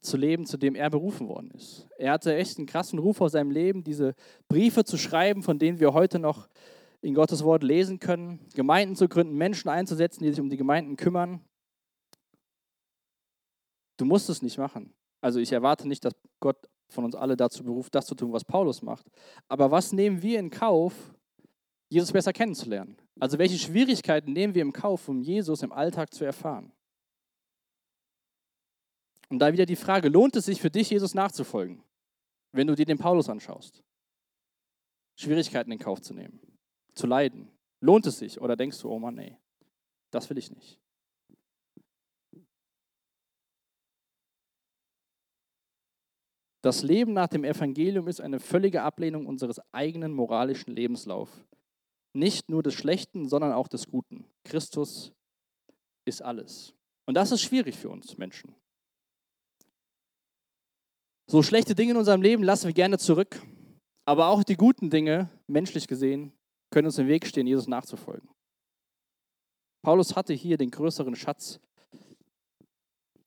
zu 0.00 0.16
leben, 0.16 0.46
zu 0.46 0.56
dem 0.56 0.74
er 0.74 0.88
berufen 0.88 1.28
worden 1.28 1.50
ist. 1.50 1.88
Er 1.98 2.12
hatte 2.12 2.34
echt 2.34 2.58
einen 2.58 2.66
krassen 2.66 2.98
Ruf 2.98 3.20
aus 3.20 3.32
seinem 3.32 3.50
Leben, 3.50 3.84
diese 3.84 4.14
Briefe 4.48 4.84
zu 4.84 4.96
schreiben, 4.96 5.42
von 5.42 5.58
denen 5.58 5.80
wir 5.80 5.92
heute 5.92 6.18
noch 6.18 6.48
in 7.06 7.14
Gottes 7.14 7.44
Wort 7.44 7.62
lesen 7.62 8.00
können, 8.00 8.40
Gemeinden 8.54 8.96
zu 8.96 9.08
gründen, 9.08 9.36
Menschen 9.36 9.68
einzusetzen, 9.68 10.24
die 10.24 10.30
sich 10.30 10.40
um 10.40 10.50
die 10.50 10.56
Gemeinden 10.56 10.96
kümmern. 10.96 11.40
Du 13.96 14.04
musst 14.04 14.28
es 14.28 14.42
nicht 14.42 14.58
machen. 14.58 14.92
Also 15.20 15.38
ich 15.38 15.52
erwarte 15.52 15.86
nicht, 15.86 16.04
dass 16.04 16.14
Gott 16.40 16.68
von 16.88 17.04
uns 17.04 17.14
alle 17.14 17.36
dazu 17.36 17.62
beruft, 17.62 17.94
das 17.94 18.06
zu 18.06 18.16
tun, 18.16 18.32
was 18.32 18.44
Paulus 18.44 18.82
macht. 18.82 19.06
Aber 19.46 19.70
was 19.70 19.92
nehmen 19.92 20.20
wir 20.20 20.40
in 20.40 20.50
Kauf, 20.50 20.94
Jesus 21.90 22.10
besser 22.10 22.32
kennenzulernen? 22.32 22.96
Also 23.20 23.38
welche 23.38 23.58
Schwierigkeiten 23.58 24.32
nehmen 24.32 24.56
wir 24.56 24.62
im 24.62 24.72
Kauf, 24.72 25.08
um 25.08 25.22
Jesus 25.22 25.62
im 25.62 25.70
Alltag 25.70 26.12
zu 26.12 26.24
erfahren? 26.24 26.72
Und 29.28 29.38
da 29.38 29.52
wieder 29.52 29.66
die 29.66 29.76
Frage, 29.76 30.08
lohnt 30.08 30.34
es 30.34 30.46
sich 30.46 30.60
für 30.60 30.70
dich, 30.70 30.90
Jesus 30.90 31.14
nachzufolgen, 31.14 31.84
wenn 32.50 32.66
du 32.66 32.74
dir 32.74 32.84
den 32.84 32.98
Paulus 32.98 33.28
anschaust? 33.28 33.84
Schwierigkeiten 35.14 35.70
in 35.70 35.78
Kauf 35.78 36.00
zu 36.00 36.12
nehmen, 36.12 36.40
zu 36.96 37.06
leiden. 37.06 37.48
Lohnt 37.80 38.06
es 38.06 38.18
sich? 38.18 38.40
Oder 38.40 38.56
denkst 38.56 38.80
du, 38.80 38.90
oh 38.90 38.98
Mann, 38.98 39.14
nee, 39.14 39.38
das 40.10 40.28
will 40.28 40.38
ich 40.38 40.50
nicht. 40.50 40.80
Das 46.62 46.82
Leben 46.82 47.12
nach 47.12 47.28
dem 47.28 47.44
Evangelium 47.44 48.08
ist 48.08 48.20
eine 48.20 48.40
völlige 48.40 48.82
Ablehnung 48.82 49.26
unseres 49.26 49.60
eigenen 49.72 50.12
moralischen 50.12 50.74
Lebenslaufs. 50.74 51.44
Nicht 52.12 52.48
nur 52.48 52.62
des 52.64 52.74
Schlechten, 52.74 53.28
sondern 53.28 53.52
auch 53.52 53.68
des 53.68 53.86
Guten. 53.86 54.24
Christus 54.42 55.12
ist 56.04 56.22
alles. 56.22 56.74
Und 57.04 57.14
das 57.14 57.30
ist 57.30 57.42
schwierig 57.42 57.76
für 57.76 57.88
uns 57.88 58.18
Menschen. 58.18 58.52
So 61.28 61.42
schlechte 61.42 61.76
Dinge 61.76 61.92
in 61.92 61.96
unserem 61.98 62.22
Leben 62.22 62.42
lassen 62.42 62.66
wir 62.66 62.74
gerne 62.74 62.98
zurück, 62.98 63.40
aber 64.04 64.28
auch 64.28 64.42
die 64.42 64.56
guten 64.56 64.90
Dinge, 64.90 65.28
menschlich 65.46 65.86
gesehen, 65.86 66.32
können 66.70 66.86
uns 66.86 66.98
im 66.98 67.08
Weg 67.08 67.26
stehen, 67.26 67.46
Jesus 67.46 67.66
nachzufolgen. 67.66 68.28
Paulus 69.82 70.16
hatte 70.16 70.32
hier 70.32 70.56
den 70.56 70.70
größeren 70.70 71.14
Schatz, 71.14 71.60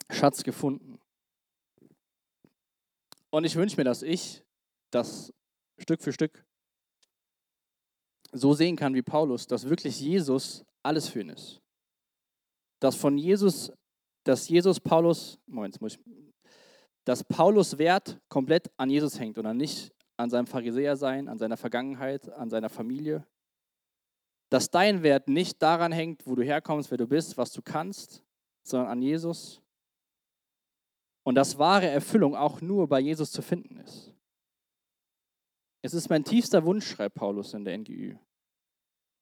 Schatz 0.10 0.44
gefunden. 0.44 1.00
Und 3.30 3.46
ich 3.46 3.56
wünsche 3.56 3.78
mir, 3.78 3.84
dass 3.84 4.02
ich 4.02 4.44
das 4.92 5.34
Stück 5.78 6.02
für 6.02 6.12
Stück 6.12 6.46
so 8.32 8.54
sehen 8.54 8.76
kann 8.76 8.94
wie 8.94 9.02
Paulus, 9.02 9.48
dass 9.48 9.70
wirklich 9.70 10.00
Jesus 10.00 10.66
alles 10.84 11.08
für 11.08 11.22
ihn 11.22 11.30
ist. 11.30 11.62
Dass 12.80 12.96
von 12.96 13.18
Jesus, 13.18 13.72
dass 14.24 14.50
Jesus 14.50 14.80
Paulus, 14.80 15.40
Moment, 15.48 15.80
muss 15.82 15.96
ich 15.96 16.00
dass 17.06 17.24
Paulus 17.24 17.80
Wert 17.80 18.20
komplett 18.30 18.70
an 18.78 18.92
Jesus 18.92 19.20
hängt 19.20 19.40
und 19.40 19.46
dann 19.46 19.58
nicht 19.58 19.92
an 20.20 20.30
seinem 20.30 20.48
Pharisäer 20.48 20.98
sein, 20.98 21.30
an 21.30 21.38
seiner 21.38 21.56
Vergangenheit, 21.56 22.28
an 22.34 22.50
seiner 22.50 22.68
Familie. 22.68 23.26
Dass 24.50 24.70
dein 24.70 25.02
Wert 25.02 25.30
nicht 25.30 25.62
daran 25.62 25.94
hängt, 25.94 26.28
wo 26.28 26.36
du 26.36 26.44
herkommst, 26.44 26.92
wer 26.92 26.98
du 26.98 27.08
bist, 27.08 27.38
was 27.38 27.54
du 27.54 27.62
kannst, 27.62 28.22
sondern 28.62 28.90
an 28.90 29.02
Jesus. 29.02 29.62
Und 31.24 31.36
dass 31.36 31.58
wahre 31.58 31.88
Erfüllung 31.88 32.36
auch 32.36 32.60
nur 32.60 32.90
bei 32.90 33.00
Jesus 33.00 33.32
zu 33.32 33.42
finden 33.42 33.78
ist. 33.78 34.14
Es 35.82 35.94
ist 35.94 36.10
mein 36.10 36.26
tiefster 36.26 36.66
Wunsch, 36.66 36.86
schreibt 36.86 37.16
Paulus 37.16 37.54
in 37.54 37.64
der 37.64 37.78
NGÜ, 37.78 38.18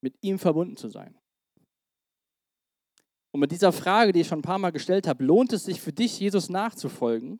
mit 0.01 0.15
ihm 0.21 0.39
verbunden 0.39 0.77
zu 0.77 0.87
sein. 0.87 1.15
Und 3.31 3.41
mit 3.41 3.51
dieser 3.51 3.71
Frage, 3.71 4.13
die 4.13 4.21
ich 4.21 4.27
schon 4.27 4.39
ein 4.39 4.43
paar 4.43 4.57
Mal 4.57 4.71
gestellt 4.71 5.05
habe, 5.05 5.23
lohnt 5.23 5.53
es 5.53 5.65
sich 5.65 5.79
für 5.79 5.93
dich, 5.93 6.19
Jesus 6.19 6.49
nachzufolgen? 6.49 7.39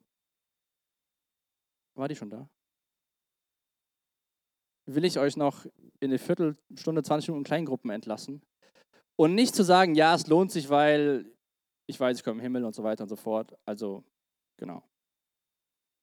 War 1.96 2.08
die 2.08 2.16
schon 2.16 2.30
da? 2.30 2.48
Will 4.88 5.06
ich 5.06 5.20
euch 5.20 5.36
noch 5.36 5.66
in 6.00 6.10
eine 6.12 6.18
Viertelstunde, 6.18 7.04
20 7.04 7.30
Minuten 7.30 7.44
Kleingruppen 7.44 7.92
entlassen? 7.92 8.42
Und 9.18 9.36
nicht 9.36 9.54
zu 9.54 9.64
sagen, 9.64 9.96
ja, 9.96 10.16
es 10.16 10.28
lohnt 10.28 10.52
sich, 10.52 10.70
weil 10.70 11.26
ich 11.88 12.00
weiß, 12.00 12.18
ich 12.18 12.24
komme 12.24 12.38
im 12.38 12.42
Himmel 12.42 12.64
und 12.66 12.74
so 12.74 12.84
weiter 12.84 13.04
und 13.04 13.10
so 13.10 13.16
fort. 13.16 13.58
Also, 13.66 14.04
genau. 14.58 14.84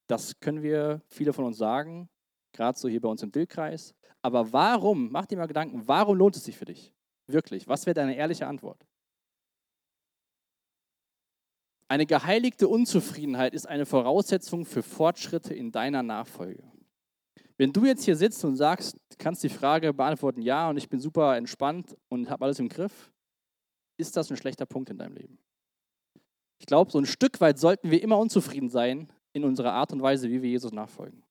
Das 0.06 0.38
können 0.40 0.62
wir 0.62 1.00
viele 1.08 1.32
von 1.32 1.44
uns 1.44 1.56
sagen, 1.56 2.08
gerade 2.52 2.78
so 2.78 2.88
hier 2.88 3.00
bei 3.00 3.08
uns 3.08 3.22
im 3.22 3.32
Dillkreis. 3.32 3.94
Aber 4.20 4.52
warum, 4.52 5.10
mach 5.10 5.26
dir 5.26 5.38
mal 5.38 5.46
Gedanken, 5.46 5.86
warum 5.86 6.16
lohnt 6.16 6.36
es 6.36 6.44
sich 6.44 6.56
für 6.56 6.64
dich? 6.64 6.92
Wirklich, 7.26 7.68
was 7.68 7.86
wäre 7.86 7.94
deine 7.94 8.16
ehrliche 8.16 8.46
Antwort? 8.46 8.86
Eine 11.88 12.06
geheiligte 12.06 12.68
Unzufriedenheit 12.68 13.54
ist 13.54 13.66
eine 13.66 13.86
Voraussetzung 13.86 14.64
für 14.64 14.82
Fortschritte 14.82 15.54
in 15.54 15.70
deiner 15.70 16.02
Nachfolge. 16.02 16.73
Wenn 17.56 17.72
du 17.72 17.84
jetzt 17.84 18.04
hier 18.04 18.16
sitzt 18.16 18.44
und 18.44 18.56
sagst, 18.56 18.98
kannst 19.18 19.44
die 19.44 19.48
Frage 19.48 19.92
beantworten, 19.92 20.42
ja, 20.42 20.68
und 20.68 20.76
ich 20.76 20.88
bin 20.88 20.98
super 20.98 21.36
entspannt 21.36 21.96
und 22.08 22.28
habe 22.28 22.44
alles 22.44 22.58
im 22.58 22.68
Griff, 22.68 23.12
ist 23.96 24.16
das 24.16 24.30
ein 24.30 24.36
schlechter 24.36 24.66
Punkt 24.66 24.90
in 24.90 24.98
deinem 24.98 25.14
Leben. 25.14 25.38
Ich 26.60 26.66
glaube, 26.66 26.90
so 26.90 26.98
ein 26.98 27.06
Stück 27.06 27.40
weit 27.40 27.58
sollten 27.58 27.90
wir 27.90 28.02
immer 28.02 28.18
unzufrieden 28.18 28.68
sein 28.68 29.12
in 29.32 29.44
unserer 29.44 29.72
Art 29.72 29.92
und 29.92 30.02
Weise, 30.02 30.28
wie 30.30 30.42
wir 30.42 30.50
Jesus 30.50 30.72
nachfolgen. 30.72 31.22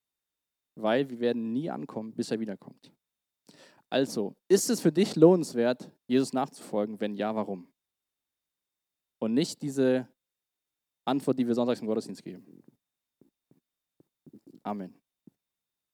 Weil 0.76 1.10
wir 1.10 1.20
werden 1.20 1.52
nie 1.52 1.70
ankommen, 1.70 2.14
bis 2.14 2.32
er 2.32 2.40
wiederkommt. 2.40 2.94
Also, 3.90 4.36
ist 4.48 4.70
es 4.70 4.82
für 4.82 4.92
dich 4.92 5.16
lohnenswert, 5.16 5.92
Jesus 6.08 6.34
nachzufolgen? 6.34 7.00
Wenn 7.00 7.16
ja, 7.16 7.36
warum? 7.36 7.68
Und 9.20 9.34
nicht 9.34 9.62
diese 9.62 10.08
Antwort, 11.06 11.38
die 11.38 11.46
wir 11.46 11.54
sonntags 11.54 11.82
im 11.82 11.88
Gottesdienst 11.88 12.24
geben. 12.24 12.64
Amen. 14.64 15.03